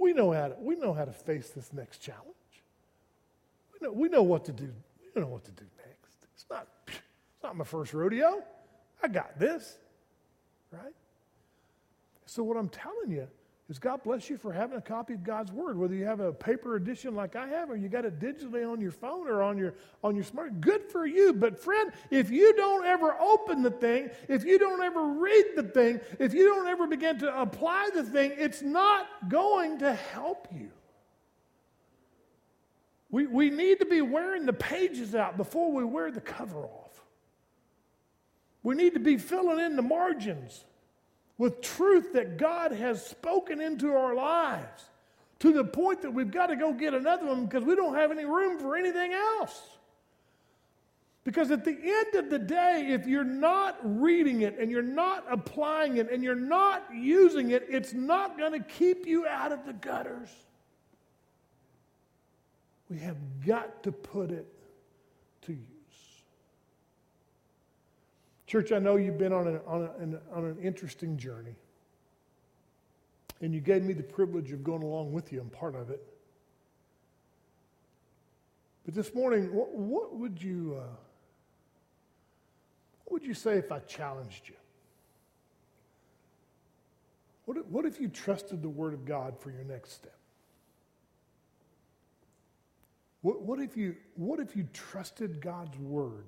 We 0.00 0.14
know 0.14 0.32
how 0.32 0.48
to, 0.48 0.56
we 0.58 0.76
know 0.76 0.94
how 0.94 1.04
to 1.04 1.12
face 1.12 1.50
this 1.50 1.72
next 1.74 1.98
challenge. 1.98 2.24
We 3.72 3.86
know, 3.86 3.92
we 3.92 4.08
know 4.08 4.22
what 4.22 4.46
to 4.46 4.52
do. 4.52 4.72
We 5.14 5.20
know 5.20 5.28
what 5.28 5.44
to 5.44 5.50
do 5.52 5.64
next. 5.76 6.16
It's 6.34 6.46
not, 6.50 6.68
it's 6.88 6.98
not 7.42 7.54
my 7.54 7.64
first 7.64 7.92
rodeo. 7.92 8.42
I 9.02 9.08
got 9.08 9.38
this, 9.38 9.76
right? 10.72 10.94
So 12.24 12.42
what 12.42 12.56
I'm 12.56 12.70
telling 12.70 13.10
you 13.10 13.28
is 13.70 13.78
God 13.78 14.02
bless 14.02 14.28
you 14.28 14.36
for 14.36 14.52
having 14.52 14.76
a 14.76 14.82
copy 14.82 15.14
of 15.14 15.24
God's 15.24 15.50
Word, 15.50 15.78
whether 15.78 15.94
you 15.94 16.04
have 16.04 16.20
a 16.20 16.32
paper 16.32 16.76
edition 16.76 17.14
like 17.14 17.34
I 17.34 17.48
have 17.48 17.70
or 17.70 17.76
you 17.76 17.88
got 17.88 18.04
it 18.04 18.18
digitally 18.18 18.70
on 18.70 18.78
your 18.78 18.90
phone 18.90 19.26
or 19.26 19.42
on 19.42 19.56
your, 19.56 19.74
on 20.02 20.14
your 20.14 20.24
smart. 20.24 20.60
Good 20.60 20.90
for 20.90 21.06
you. 21.06 21.32
But 21.32 21.58
friend, 21.58 21.90
if 22.10 22.30
you 22.30 22.54
don't 22.54 22.84
ever 22.84 23.18
open 23.18 23.62
the 23.62 23.70
thing, 23.70 24.10
if 24.28 24.44
you 24.44 24.58
don't 24.58 24.82
ever 24.82 25.14
read 25.14 25.44
the 25.56 25.62
thing, 25.62 26.00
if 26.18 26.34
you 26.34 26.44
don't 26.44 26.68
ever 26.68 26.86
begin 26.86 27.18
to 27.20 27.40
apply 27.40 27.88
the 27.94 28.02
thing, 28.02 28.32
it's 28.36 28.60
not 28.60 29.06
going 29.30 29.78
to 29.78 29.94
help 29.94 30.48
you. 30.54 30.70
We, 33.10 33.26
we 33.26 33.48
need 33.48 33.78
to 33.78 33.86
be 33.86 34.02
wearing 34.02 34.44
the 34.44 34.52
pages 34.52 35.14
out 35.14 35.38
before 35.38 35.72
we 35.72 35.84
wear 35.84 36.10
the 36.10 36.20
cover 36.20 36.64
off. 36.64 37.00
We 38.62 38.74
need 38.74 38.94
to 38.94 39.00
be 39.00 39.16
filling 39.16 39.60
in 39.60 39.76
the 39.76 39.82
margins 39.82 40.64
with 41.38 41.60
truth 41.60 42.12
that 42.12 42.36
God 42.36 42.72
has 42.72 43.04
spoken 43.04 43.60
into 43.60 43.92
our 43.92 44.14
lives 44.14 44.84
to 45.40 45.52
the 45.52 45.64
point 45.64 46.02
that 46.02 46.10
we've 46.10 46.30
got 46.30 46.46
to 46.46 46.56
go 46.56 46.72
get 46.72 46.94
another 46.94 47.26
one 47.26 47.44
because 47.44 47.64
we 47.64 47.74
don't 47.74 47.94
have 47.94 48.10
any 48.10 48.24
room 48.24 48.58
for 48.58 48.76
anything 48.76 49.12
else. 49.12 49.60
Because 51.24 51.50
at 51.50 51.64
the 51.64 51.72
end 51.72 52.14
of 52.14 52.30
the 52.30 52.38
day, 52.38 52.88
if 52.90 53.06
you're 53.06 53.24
not 53.24 53.78
reading 53.82 54.42
it 54.42 54.58
and 54.58 54.70
you're 54.70 54.82
not 54.82 55.24
applying 55.30 55.96
it 55.96 56.10
and 56.12 56.22
you're 56.22 56.34
not 56.34 56.84
using 56.94 57.50
it, 57.50 57.66
it's 57.68 57.94
not 57.94 58.36
going 58.36 58.52
to 58.52 58.60
keep 58.60 59.06
you 59.06 59.26
out 59.26 59.50
of 59.50 59.64
the 59.64 59.72
gutters. 59.72 60.28
We 62.90 62.98
have 62.98 63.16
got 63.46 63.82
to 63.84 63.92
put 63.92 64.30
it 64.30 64.46
to 65.42 65.52
use. 65.52 65.73
Church, 68.46 68.72
I 68.72 68.78
know 68.78 68.96
you've 68.96 69.18
been 69.18 69.32
on, 69.32 69.46
a, 69.46 69.60
on, 69.66 69.82
a, 69.82 70.36
on 70.36 70.44
an 70.44 70.58
interesting 70.62 71.16
journey. 71.16 71.56
And 73.40 73.54
you 73.54 73.60
gave 73.60 73.82
me 73.82 73.94
the 73.94 74.02
privilege 74.02 74.52
of 74.52 74.62
going 74.62 74.82
along 74.82 75.12
with 75.12 75.32
you. 75.32 75.40
I'm 75.40 75.50
part 75.50 75.74
of 75.74 75.90
it. 75.90 76.02
But 78.84 78.94
this 78.94 79.14
morning, 79.14 79.52
what, 79.54 79.72
what 79.74 80.14
would 80.16 80.42
you 80.42 80.78
uh, 80.80 80.94
what 83.04 83.20
would 83.20 83.28
you 83.28 83.34
say 83.34 83.58
if 83.58 83.70
I 83.70 83.80
challenged 83.80 84.48
you? 84.48 84.54
What 87.44 87.58
if, 87.58 87.66
what 87.66 87.84
if 87.84 88.00
you 88.00 88.08
trusted 88.08 88.62
the 88.62 88.68
Word 88.68 88.94
of 88.94 89.04
God 89.04 89.38
for 89.38 89.50
your 89.50 89.64
next 89.64 89.92
step? 89.92 90.16
What, 93.20 93.42
what, 93.42 93.60
if 93.60 93.76
you, 93.76 93.96
what 94.16 94.40
if 94.40 94.56
you 94.56 94.66
trusted 94.72 95.40
God's 95.40 95.78
Word 95.78 96.26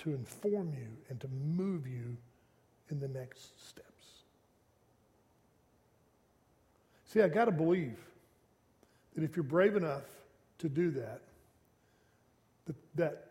to 0.00 0.14
inform 0.14 0.72
you 0.72 0.88
and 1.08 1.20
to 1.20 1.28
move 1.28 1.86
you 1.86 2.16
in 2.90 2.98
the 2.98 3.08
next 3.08 3.66
steps. 3.68 3.86
See, 7.06 7.20
I 7.20 7.28
got 7.28 7.46
to 7.46 7.50
believe 7.50 7.98
that 9.14 9.24
if 9.24 9.36
you're 9.36 9.42
brave 9.42 9.76
enough 9.76 10.04
to 10.58 10.68
do 10.68 10.90
that, 10.92 11.20
that, 12.66 12.76
that, 12.94 13.26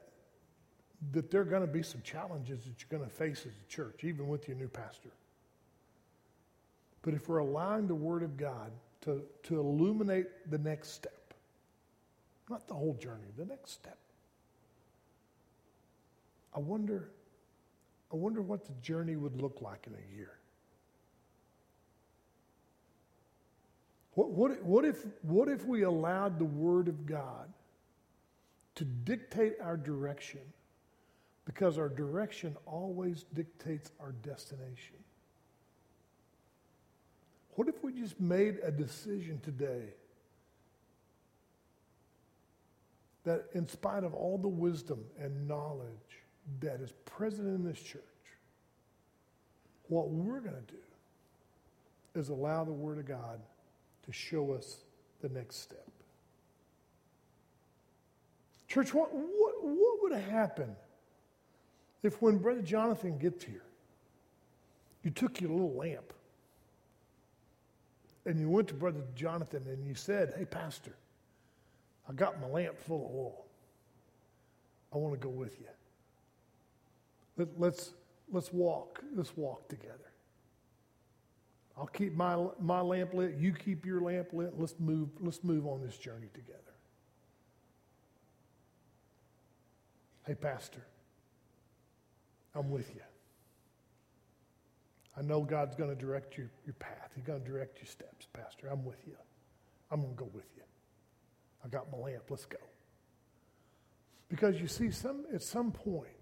that 1.13 1.31
there 1.31 1.41
are 1.41 1.45
going 1.45 1.61
to 1.61 1.67
be 1.67 1.81
some 1.81 2.01
challenges 2.03 2.65
that 2.65 2.73
you're 2.79 2.99
going 2.99 3.09
to 3.09 3.15
face 3.15 3.45
as 3.45 3.53
a 3.53 3.71
church, 3.71 4.03
even 4.03 4.27
with 4.27 4.47
your 4.47 4.57
new 4.57 4.67
pastor. 4.67 5.11
But 7.01 7.13
if 7.13 7.29
we're 7.29 7.37
allowing 7.37 7.87
the 7.87 7.95
Word 7.95 8.23
of 8.23 8.37
God 8.37 8.71
to, 9.01 9.23
to 9.43 9.59
illuminate 9.59 10.27
the 10.51 10.57
next 10.57 10.89
step, 10.89 11.33
not 12.49 12.67
the 12.67 12.73
whole 12.73 12.95
journey, 12.95 13.29
the 13.37 13.45
next 13.45 13.71
step, 13.71 13.97
I 16.53 16.59
wonder, 16.59 17.11
I 18.11 18.15
wonder 18.15 18.41
what 18.41 18.65
the 18.65 18.73
journey 18.81 19.15
would 19.15 19.39
look 19.39 19.61
like 19.61 19.87
in 19.87 19.93
a 19.93 20.15
year. 20.15 20.31
What, 24.13 24.31
what, 24.31 24.63
what, 24.63 24.85
if, 24.85 25.05
what 25.21 25.47
if 25.47 25.65
we 25.65 25.83
allowed 25.83 26.39
the 26.39 26.45
Word 26.45 26.87
of 26.87 27.05
God 27.05 27.53
to 28.75 28.83
dictate 28.83 29.53
our 29.61 29.77
direction? 29.77 30.41
Because 31.45 31.77
our 31.77 31.89
direction 31.89 32.57
always 32.65 33.25
dictates 33.33 33.91
our 33.99 34.11
destination. 34.11 34.97
What 37.55 37.67
if 37.67 37.83
we 37.83 37.93
just 37.93 38.19
made 38.19 38.59
a 38.63 38.71
decision 38.71 39.39
today 39.43 39.93
that, 43.23 43.45
in 43.53 43.67
spite 43.67 44.03
of 44.03 44.13
all 44.13 44.37
the 44.37 44.47
wisdom 44.47 45.03
and 45.19 45.47
knowledge 45.47 46.18
that 46.61 46.81
is 46.81 46.91
present 47.05 47.47
in 47.47 47.63
this 47.63 47.81
church, 47.81 48.03
what 49.87 50.09
we're 50.09 50.39
going 50.39 50.55
to 50.55 50.73
do 50.73 52.19
is 52.19 52.29
allow 52.29 52.63
the 52.63 52.71
Word 52.71 52.97
of 52.97 53.07
God 53.07 53.39
to 54.05 54.11
show 54.11 54.53
us 54.53 54.77
the 55.21 55.29
next 55.29 55.57
step. 55.57 55.87
Church, 58.67 58.93
what, 58.93 59.09
what, 59.13 59.63
what 59.63 60.03
would 60.03 60.21
happen 60.21 60.75
if 62.03 62.21
when 62.21 62.37
Brother 62.37 62.61
Jonathan 62.61 63.17
gets 63.17 63.43
here, 63.43 63.63
you 65.03 65.11
took 65.11 65.41
your 65.41 65.51
little 65.51 65.73
lamp 65.73 66.13
and 68.25 68.39
you 68.39 68.49
went 68.49 68.67
to 68.67 68.73
Brother 68.73 69.01
Jonathan 69.15 69.63
and 69.67 69.85
you 69.87 69.95
said, 69.95 70.33
Hey, 70.37 70.45
Pastor, 70.45 70.95
I 72.07 72.13
got 72.13 72.39
my 72.39 72.47
lamp 72.47 72.79
full 72.79 73.05
of 73.05 73.15
oil. 73.15 73.45
I 74.93 74.97
want 74.97 75.19
to 75.19 75.19
go 75.19 75.29
with 75.29 75.59
you. 75.59 75.67
Let, 77.39 77.47
let's, 77.57 77.93
let's 78.29 78.51
walk. 78.51 79.01
Let's 79.15 79.35
walk 79.37 79.69
together. 79.69 80.11
I'll 81.77 81.87
keep 81.87 82.13
my, 82.13 82.47
my 82.59 82.81
lamp 82.81 83.13
lit. 83.13 83.35
You 83.39 83.53
keep 83.53 83.85
your 83.85 84.01
lamp 84.01 84.33
lit. 84.33 84.59
Let's 84.59 84.75
move, 84.77 85.07
let's 85.21 85.41
move 85.41 85.65
on 85.65 85.81
this 85.81 85.97
journey 85.97 86.27
together. 86.33 86.59
Hey, 90.27 90.35
Pastor, 90.35 90.85
I'm 92.53 92.69
with 92.69 92.93
you. 92.93 93.01
I 95.17 95.21
know 95.21 95.41
God's 95.41 95.77
going 95.77 95.89
to 95.89 95.95
direct 95.95 96.37
your, 96.37 96.51
your 96.65 96.73
path. 96.73 97.11
He's 97.15 97.23
going 97.23 97.41
to 97.41 97.49
direct 97.49 97.79
your 97.79 97.87
steps, 97.87 98.27
Pastor. 98.33 98.67
I'm 98.67 98.83
with 98.83 98.99
you. 99.07 99.15
I'm 99.89 100.01
going 100.01 100.13
to 100.13 100.19
go 100.19 100.29
with 100.33 100.45
you. 100.57 100.63
I 101.63 101.69
got 101.69 101.89
my 101.89 101.97
lamp. 101.97 102.23
Let's 102.29 102.45
go. 102.45 102.57
Because 104.27 104.59
you 104.59 104.67
see, 104.67 104.91
some, 104.91 105.23
at 105.33 105.41
some 105.41 105.71
point, 105.71 106.18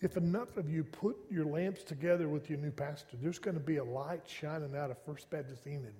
if 0.00 0.16
enough 0.16 0.56
of 0.56 0.70
you 0.70 0.84
put 0.84 1.16
your 1.30 1.44
lamps 1.44 1.82
together 1.82 2.28
with 2.28 2.48
your 2.48 2.58
new 2.58 2.70
pastor, 2.70 3.16
there's 3.20 3.38
going 3.38 3.56
to 3.56 3.62
be 3.62 3.78
a 3.78 3.84
light 3.84 4.22
shining 4.26 4.76
out 4.76 4.90
of 4.90 4.98
First 5.04 5.28
Baptist 5.30 5.66
Enid 5.66 5.94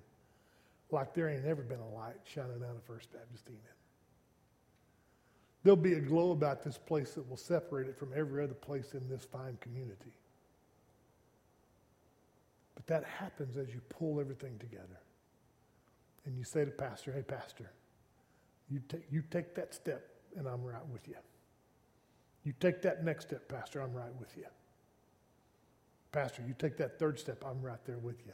like 0.91 1.13
there 1.13 1.29
ain't 1.29 1.45
ever 1.45 1.61
been 1.61 1.79
a 1.79 1.89
light 1.89 2.15
shining 2.23 2.63
out 2.63 2.75
of 2.75 2.83
First 2.83 3.11
Baptist 3.11 3.47
Enid. 3.47 3.59
There'll 5.63 5.75
be 5.75 5.93
a 5.93 5.99
glow 5.99 6.31
about 6.31 6.63
this 6.63 6.77
place 6.77 7.11
that 7.11 7.29
will 7.29 7.37
separate 7.37 7.87
it 7.87 7.97
from 7.97 8.11
every 8.15 8.43
other 8.43 8.53
place 8.53 8.93
in 8.93 9.07
this 9.09 9.25
fine 9.25 9.57
community. 9.59 10.13
But 12.75 12.87
that 12.87 13.03
happens 13.03 13.57
as 13.57 13.67
you 13.67 13.81
pull 13.89 14.19
everything 14.21 14.57
together. 14.57 14.99
And 16.25 16.37
you 16.37 16.43
say 16.43 16.63
to 16.63 16.71
Pastor, 16.71 17.11
hey, 17.11 17.21
Pastor, 17.21 17.71
you 18.69 18.79
take, 18.87 19.03
you 19.11 19.23
take 19.29 19.53
that 19.55 19.73
step, 19.73 20.07
and 20.37 20.47
I'm 20.47 20.63
right 20.63 20.85
with 20.91 21.07
you. 21.07 21.15
You 22.49 22.55
take 22.59 22.81
that 22.81 23.03
next 23.03 23.27
step, 23.27 23.47
Pastor, 23.47 23.79
I'm 23.79 23.93
right 23.93 24.09
with 24.19 24.35
you. 24.35 24.47
Pastor, 26.11 26.41
you 26.47 26.55
take 26.57 26.77
that 26.77 26.97
third 26.97 27.19
step, 27.19 27.43
I'm 27.45 27.61
right 27.61 27.77
there 27.85 27.99
with 27.99 28.25
you. 28.25 28.33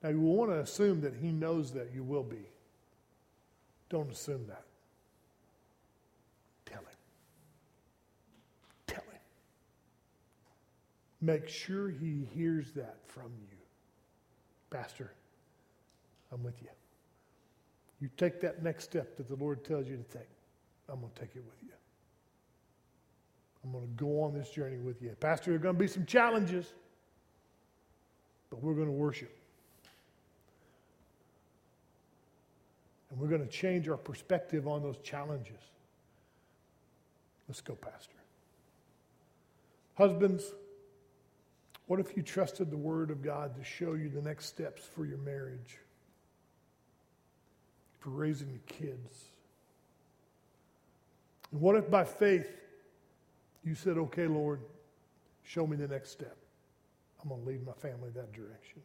Now, 0.00 0.10
you 0.10 0.20
want 0.20 0.52
to 0.52 0.60
assume 0.60 1.00
that 1.00 1.16
he 1.16 1.32
knows 1.32 1.72
that 1.72 1.90
you 1.92 2.04
will 2.04 2.22
be. 2.22 2.46
Don't 3.88 4.08
assume 4.08 4.46
that. 4.46 4.62
Tell 6.64 6.78
him. 6.78 6.86
Tell 8.86 9.02
him. 9.02 9.20
Make 11.20 11.48
sure 11.48 11.88
he 11.88 12.28
hears 12.36 12.70
that 12.76 12.98
from 13.08 13.32
you. 13.50 13.58
Pastor, 14.70 15.10
I'm 16.32 16.44
with 16.44 16.62
you. 16.62 16.68
You 18.00 18.08
take 18.16 18.40
that 18.40 18.62
next 18.62 18.84
step 18.84 19.16
that 19.16 19.28
the 19.28 19.36
Lord 19.36 19.64
tells 19.64 19.88
you 19.88 19.96
to 19.96 20.18
take. 20.18 20.28
I'm 20.88 21.00
going 21.00 21.12
to 21.12 21.20
take 21.20 21.34
it 21.34 21.44
with 21.44 21.62
you. 21.62 21.72
I'm 23.64 23.72
going 23.72 23.84
to 23.84 23.92
go 24.02 24.22
on 24.22 24.32
this 24.32 24.50
journey 24.50 24.78
with 24.78 25.02
you. 25.02 25.10
Pastor, 25.20 25.50
there 25.50 25.56
are 25.56 25.62
going 25.62 25.74
to 25.74 25.78
be 25.78 25.88
some 25.88 26.06
challenges, 26.06 26.72
but 28.50 28.62
we're 28.62 28.74
going 28.74 28.86
to 28.86 28.92
worship. 28.92 29.36
And 33.10 33.18
we're 33.18 33.28
going 33.28 33.42
to 33.42 33.48
change 33.48 33.88
our 33.88 33.96
perspective 33.96 34.68
on 34.68 34.82
those 34.82 34.98
challenges. 34.98 35.60
Let's 37.48 37.60
go, 37.60 37.74
Pastor. 37.74 38.14
Husbands, 39.96 40.52
what 41.86 41.98
if 41.98 42.16
you 42.16 42.22
trusted 42.22 42.70
the 42.70 42.76
Word 42.76 43.10
of 43.10 43.22
God 43.22 43.56
to 43.56 43.64
show 43.64 43.94
you 43.94 44.08
the 44.08 44.22
next 44.22 44.46
steps 44.46 44.82
for 44.94 45.04
your 45.04 45.18
marriage? 45.18 45.78
For 47.98 48.10
raising 48.10 48.60
kids? 48.66 49.24
And 51.52 51.60
what 51.60 51.76
if 51.76 51.90
by 51.90 52.04
faith 52.04 52.48
you 53.64 53.74
said, 53.74 53.98
okay, 53.98 54.26
Lord, 54.26 54.60
show 55.42 55.66
me 55.66 55.76
the 55.76 55.88
next 55.88 56.10
step? 56.10 56.36
I'm 57.22 57.28
going 57.28 57.42
to 57.42 57.48
lead 57.48 57.66
my 57.66 57.72
family 57.72 58.10
that 58.14 58.32
direction. 58.32 58.82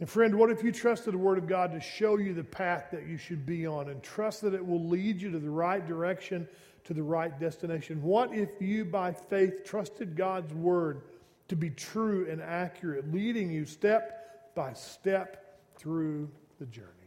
And 0.00 0.08
friend, 0.08 0.34
what 0.36 0.50
if 0.50 0.64
you 0.64 0.72
trusted 0.72 1.12
the 1.12 1.18
Word 1.18 1.36
of 1.36 1.46
God 1.46 1.72
to 1.72 1.80
show 1.80 2.16
you 2.16 2.32
the 2.32 2.42
path 2.42 2.86
that 2.90 3.06
you 3.06 3.18
should 3.18 3.44
be 3.44 3.66
on 3.66 3.90
and 3.90 4.02
trust 4.02 4.40
that 4.42 4.54
it 4.54 4.66
will 4.66 4.84
lead 4.86 5.20
you 5.20 5.30
to 5.30 5.38
the 5.38 5.50
right 5.50 5.86
direction, 5.86 6.48
to 6.84 6.94
the 6.94 7.02
right 7.02 7.38
destination? 7.38 8.02
What 8.02 8.34
if 8.34 8.48
you, 8.60 8.86
by 8.86 9.12
faith, 9.12 9.62
trusted 9.64 10.16
God's 10.16 10.54
Word 10.54 11.02
to 11.48 11.56
be 11.56 11.68
true 11.68 12.26
and 12.30 12.40
accurate, 12.40 13.12
leading 13.12 13.50
you 13.50 13.66
step 13.66 14.54
by 14.54 14.72
step 14.72 15.60
through 15.76 16.30
the 16.58 16.66
journey? 16.66 16.99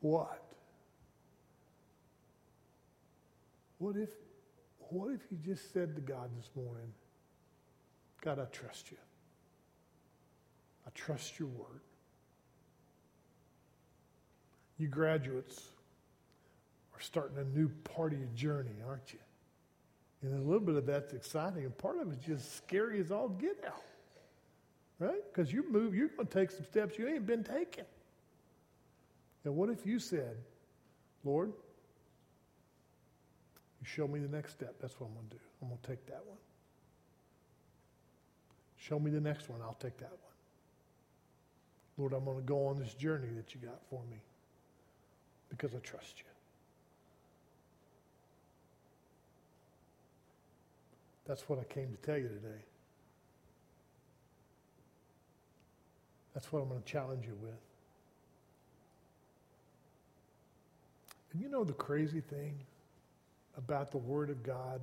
What? 0.00 0.42
What 3.78 3.96
if, 3.96 4.10
what 4.90 5.12
if 5.12 5.20
you 5.30 5.38
just 5.44 5.72
said 5.72 5.94
to 5.94 6.00
God 6.00 6.30
this 6.36 6.50
morning, 6.56 6.92
God, 8.20 8.38
I 8.38 8.44
trust 8.46 8.90
you. 8.90 8.96
I 10.86 10.90
trust 10.94 11.38
your 11.38 11.48
word. 11.48 11.80
You 14.78 14.88
graduates 14.88 15.68
are 16.94 17.00
starting 17.00 17.38
a 17.38 17.44
new 17.44 17.68
part 17.84 18.12
of 18.12 18.18
your 18.18 18.28
journey, 18.34 18.70
aren't 18.86 19.12
you? 19.12 19.18
And 20.22 20.34
a 20.34 20.42
little 20.42 20.60
bit 20.60 20.74
of 20.74 20.86
that's 20.86 21.12
exciting, 21.12 21.64
and 21.64 21.76
part 21.78 22.00
of 22.00 22.10
it's 22.12 22.24
just 22.24 22.56
scary 22.56 23.00
as 23.00 23.12
all 23.12 23.28
get 23.28 23.62
out. 23.66 23.82
Right? 24.98 25.22
Because 25.32 25.52
you 25.52 25.70
move, 25.70 25.94
you're 25.94 26.08
going 26.08 26.26
to 26.26 26.34
take 26.34 26.50
some 26.50 26.64
steps 26.64 26.98
you 26.98 27.06
ain't 27.08 27.26
been 27.26 27.44
taking. 27.44 27.84
And 29.48 29.56
what 29.56 29.70
if 29.70 29.86
you 29.86 29.98
said, 29.98 30.36
Lord, 31.24 31.54
you 33.80 33.86
show 33.86 34.06
me 34.06 34.20
the 34.20 34.28
next 34.28 34.52
step. 34.52 34.74
That's 34.78 35.00
what 35.00 35.06
I'm 35.06 35.14
going 35.14 35.26
to 35.30 35.36
do. 35.36 35.42
I'm 35.62 35.68
going 35.68 35.80
to 35.80 35.88
take 35.88 36.04
that 36.04 36.22
one. 36.26 36.36
Show 38.76 38.98
me 38.98 39.10
the 39.10 39.22
next 39.22 39.48
one. 39.48 39.62
I'll 39.62 39.78
take 39.80 39.96
that 39.96 40.10
one. 40.10 40.18
Lord, 41.96 42.12
I'm 42.12 42.26
going 42.26 42.36
to 42.36 42.42
go 42.42 42.66
on 42.66 42.78
this 42.78 42.92
journey 42.92 43.28
that 43.36 43.54
you 43.54 43.60
got 43.62 43.80
for 43.88 44.02
me 44.10 44.18
because 45.48 45.74
I 45.74 45.78
trust 45.78 46.18
you. 46.18 46.24
That's 51.26 51.48
what 51.48 51.58
I 51.58 51.64
came 51.72 51.88
to 51.88 52.06
tell 52.06 52.18
you 52.18 52.28
today. 52.28 52.60
That's 56.34 56.52
what 56.52 56.60
I'm 56.60 56.68
going 56.68 56.82
to 56.82 56.86
challenge 56.86 57.24
you 57.24 57.38
with. 57.40 57.67
And 61.38 61.44
you 61.44 61.52
know 61.52 61.62
the 61.62 61.72
crazy 61.72 62.20
thing 62.20 62.58
about 63.56 63.92
the 63.92 63.98
Word 63.98 64.28
of 64.28 64.42
God 64.42 64.80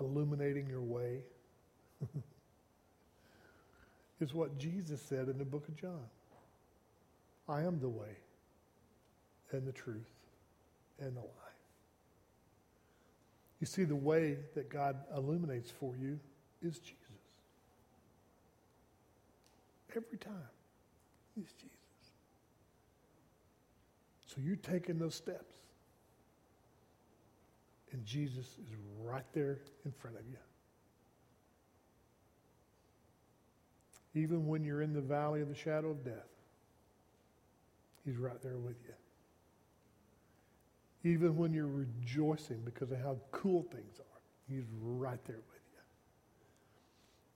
illuminating 0.00 0.66
your 0.66 0.80
way? 0.80 1.18
is 4.22 4.32
what 4.32 4.56
Jesus 4.56 5.02
said 5.02 5.28
in 5.28 5.36
the 5.36 5.44
book 5.44 5.68
of 5.68 5.76
John 5.76 6.06
I 7.46 7.60
am 7.60 7.78
the 7.78 7.90
way 7.90 8.16
and 9.52 9.68
the 9.68 9.72
truth 9.72 10.08
and 10.98 11.14
the 11.14 11.20
life. 11.20 11.28
You 13.60 13.66
see, 13.66 13.84
the 13.84 13.94
way 13.94 14.38
that 14.54 14.70
God 14.70 14.96
illuminates 15.14 15.70
for 15.70 15.94
you 15.94 16.18
is 16.62 16.78
Jesus. 16.78 16.96
Every 19.94 20.16
time, 20.16 20.32
is 21.36 21.52
Jesus. 21.52 21.68
So 24.26 24.36
you're 24.42 24.56
taking 24.56 24.98
those 24.98 25.14
steps. 25.14 25.58
And 27.92 28.04
Jesus 28.04 28.46
is 28.46 28.76
right 29.02 29.24
there 29.32 29.58
in 29.84 29.92
front 29.92 30.16
of 30.16 30.22
you. 30.26 30.36
Even 34.14 34.46
when 34.46 34.64
you're 34.64 34.82
in 34.82 34.92
the 34.92 35.00
valley 35.00 35.40
of 35.42 35.48
the 35.48 35.54
shadow 35.54 35.90
of 35.90 36.04
death, 36.04 36.26
He's 38.04 38.16
right 38.16 38.40
there 38.42 38.58
with 38.58 38.76
you. 38.86 38.94
Even 41.10 41.36
when 41.36 41.52
you're 41.52 41.66
rejoicing 41.66 42.60
because 42.64 42.90
of 42.90 42.98
how 43.00 43.18
cool 43.30 43.62
things 43.70 44.00
are, 44.00 44.20
He's 44.48 44.64
right 44.82 45.22
there 45.26 45.36
with 45.36 45.62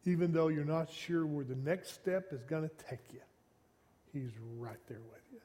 you. 0.05 0.13
Even 0.13 0.33
though 0.33 0.49
you're 0.49 0.65
not 0.65 0.91
sure 0.91 1.27
where 1.27 1.45
the 1.45 1.57
next 1.57 1.93
step 1.95 2.33
is 2.33 2.43
going 2.45 2.63
to 2.69 2.71
take 2.89 3.13
you, 3.13 3.21
He's 4.13 4.33
right 4.59 4.81
there 4.89 5.03
with 5.11 5.23
you. 5.33 5.41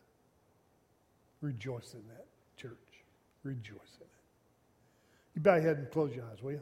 Rejoice 1.41 1.93
in 1.93 2.07
that, 2.07 2.25
church. 2.57 3.03
Rejoice 3.43 3.97
in 3.99 4.07
it. 4.07 4.16
You 5.37 5.43
bow 5.43 5.53
your 5.53 5.61
head 5.61 5.77
and 5.77 5.91
close 5.91 6.15
your 6.15 6.25
eyes, 6.25 6.41
will 6.41 6.53
you? 6.53 6.61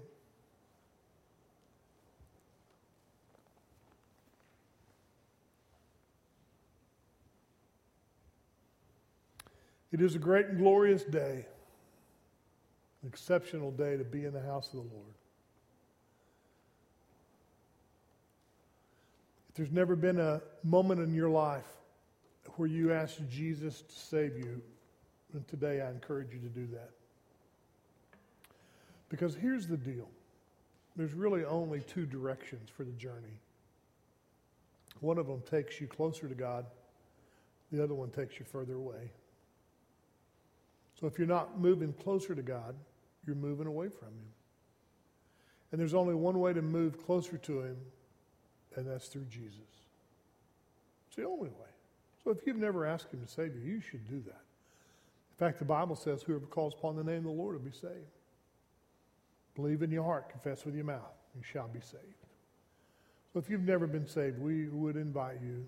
It 9.94 10.02
is 10.02 10.16
a 10.16 10.20
great 10.20 10.48
and 10.48 10.58
glorious 10.58 11.06
day, 11.06 11.46
an 13.02 13.08
exceptional 13.08 13.72
day 13.72 13.96
to 13.96 14.04
be 14.04 14.26
in 14.26 14.34
the 14.34 14.42
house 14.42 14.68
of 14.68 14.74
the 14.74 14.94
Lord. 14.94 15.14
If 19.48 19.56
there's 19.56 19.72
never 19.72 19.96
been 19.96 20.20
a 20.20 20.42
moment 20.66 21.00
in 21.00 21.14
your 21.14 21.30
life 21.30 21.78
where 22.58 22.68
you 22.68 22.92
asked 22.92 23.22
Jesus 23.30 23.84
to 23.84 23.96
save 23.96 24.38
you, 24.38 24.62
and 25.32 25.48
today 25.48 25.80
I 25.80 25.90
encourage 25.92 26.34
you 26.34 26.40
to 26.40 26.50
do 26.50 26.68
that. 26.74 26.90
Because 29.10 29.36
here's 29.36 29.68
the 29.68 29.78
deal 29.78 30.10
there's 30.96 31.13
really 31.13 31.44
only 31.44 31.82
two 31.82 32.06
directions 32.06 32.70
for 32.70 32.84
the 32.84 32.91
journey. 32.94 33.39
One 35.02 35.18
of 35.18 35.28
them 35.28 35.41
takes 35.50 35.82
you 35.82 35.88
closer 35.88 36.28
to 36.28 36.36
God, 36.36 36.65
the 37.72 37.84
other 37.84 37.94
one 37.94 38.10
takes 38.10 38.39
you 38.39 38.46
further 38.46 38.76
away. 38.76 39.12
So 41.00 41.08
if 41.08 41.18
you're 41.18 41.28
not 41.28 41.60
moving 41.60 41.94
closer 41.94 42.34
to 42.34 42.41
God, 42.41 42.76
you're 43.28 43.36
moving 43.36 43.68
away 43.68 43.89
from 43.89 44.08
Him. 44.08 44.32
And 45.72 45.82
there's 45.82 45.94
only 45.94 46.15
one 46.15 46.39
way 46.39 46.54
to 46.54 46.62
move 46.62 47.06
closer 47.06 47.38
to 47.38 47.62
Him, 47.62 47.78
and 48.76 48.88
that's 48.88 49.08
through 49.08 49.26
Jesus. 49.26 49.60
It's 51.08 51.18
the 51.18 51.26
only 51.26 51.50
way. 51.50 51.70
So 52.24 52.32
if 52.32 52.46
you've 52.46 52.56
never 52.56 52.86
asked 52.86 53.13
Him 53.13 53.22
to 53.22 53.28
save 53.28 53.56
you, 53.56 53.62
you 53.62 53.82
should 53.82 54.08
do 54.08 54.22
that. 54.22 54.41
In 55.32 55.38
fact, 55.38 55.60
the 55.60 55.65
Bible 55.65 55.98
says, 55.98 56.24
whoever 56.24 56.46
calls 56.46 56.74
upon 56.74 56.96
the 56.96 57.04
name 57.04 57.18
of 57.18 57.24
the 57.26 57.32
Lord 57.32 57.56
will 57.56 57.62
be 57.62 57.72
saved. 57.72 58.15
Believe 59.56 59.82
in 59.82 59.91
your 59.91 60.04
heart, 60.04 60.30
confess 60.30 60.65
with 60.65 60.76
your 60.76 60.86
mouth, 60.86 61.13
you 61.36 61.41
shall 61.41 61.68
be 61.68 61.80
saved. 61.80 62.04
So 63.34 63.39
if 63.39 63.50
you've 63.50 63.62
never 63.62 63.88
been 63.88 64.08
saved, 64.08 64.39
we 64.39 64.68
would 64.68 64.96
invite 64.96 65.38
you 65.41 65.65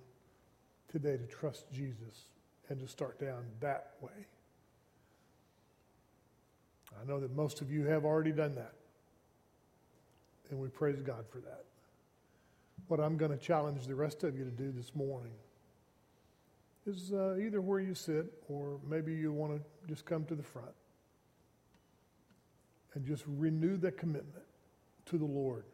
today 0.91 1.17
to 1.17 1.25
trust 1.25 1.71
Jesus 1.71 2.29
and 2.69 2.79
to 2.79 2.87
start 2.87 3.19
down 3.19 3.45
that 3.61 3.93
way. 4.01 4.25
I 7.01 7.07
know 7.07 7.19
that 7.19 7.35
most 7.35 7.61
of 7.61 7.71
you 7.71 7.85
have 7.85 8.05
already 8.05 8.31
done 8.31 8.55
that. 8.55 8.73
And 10.49 10.59
we 10.59 10.69
praise 10.69 11.01
God 11.01 11.25
for 11.29 11.39
that. 11.39 11.65
What 12.87 12.99
I'm 12.99 13.17
going 13.17 13.31
to 13.31 13.37
challenge 13.37 13.85
the 13.85 13.95
rest 13.95 14.23
of 14.23 14.37
you 14.37 14.45
to 14.45 14.51
do 14.51 14.71
this 14.71 14.95
morning 14.95 15.33
is 16.85 17.11
uh, 17.11 17.35
either 17.35 17.59
where 17.59 17.81
you 17.81 17.93
sit 17.93 18.31
or 18.47 18.79
maybe 18.87 19.13
you 19.13 19.33
want 19.33 19.53
to 19.53 19.87
just 19.89 20.05
come 20.05 20.23
to 20.25 20.35
the 20.35 20.43
front 20.43 20.71
and 22.97 23.05
just 23.05 23.23
renew 23.27 23.77
that 23.77 23.95
commitment 23.95 24.43
to 25.05 25.19
the 25.19 25.25
Lord 25.25 25.65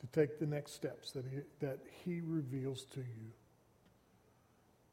to 0.00 0.06
take 0.08 0.38
the 0.38 0.44
next 0.44 0.74
steps 0.74 1.12
that 1.12 1.24
he, 1.24 1.38
that 1.60 1.78
he 2.04 2.20
reveals 2.20 2.84
to 2.92 3.00
you. 3.00 3.32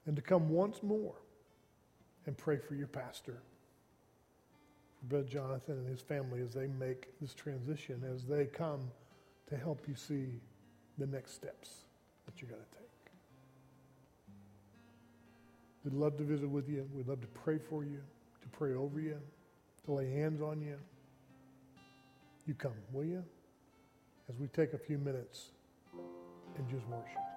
And 0.06 0.15
to 0.15 0.21
come 0.21 0.47
once 0.47 0.82
more 0.82 1.15
and 2.26 2.38
pray 2.38 2.60
for 2.60 2.76
your 2.76 2.88
pastor, 2.88 3.41
for 5.00 5.06
Brother 5.10 5.28
Jonathan 5.28 5.80
and 5.80 5.88
his 5.89 6.00
family 6.00 6.39
as 6.41 6.54
they 6.54 6.67
make 6.67 7.10
this 7.19 7.34
transition, 7.34 8.02
as 8.10 8.24
they 8.24 8.45
come 8.45 8.80
to 9.50 9.58
help 9.58 9.82
you 9.89 9.95
see 9.95 10.39
the 10.97 11.08
next 11.08 11.34
steps 11.34 11.71
that 12.26 12.41
you're 12.41 12.50
going 12.50 12.62
to 12.62 12.78
take. 12.78 12.88
We'd 15.84 15.93
love 15.93 16.15
to 16.19 16.24
visit 16.24 16.50
with 16.50 16.69
you. 16.69 16.88
We'd 16.93 17.10
love 17.10 17.19
to 17.19 17.28
pray 17.28 17.58
for 17.58 17.84
you, 17.84 18.00
to 18.43 18.47
pray 18.47 18.76
over 18.76 19.02
you, 19.02 19.17
to 19.84 19.91
lay 19.91 20.10
hands 20.10 20.41
on 20.41 20.62
you. 20.62 20.78
You 22.52 22.56
come, 22.56 22.74
will 22.92 23.06
you? 23.06 23.24
As 24.28 24.36
we 24.38 24.48
take 24.48 24.74
a 24.74 24.78
few 24.78 24.98
minutes 24.98 25.52
and 26.58 26.70
just 26.70 26.86
worship. 26.88 27.31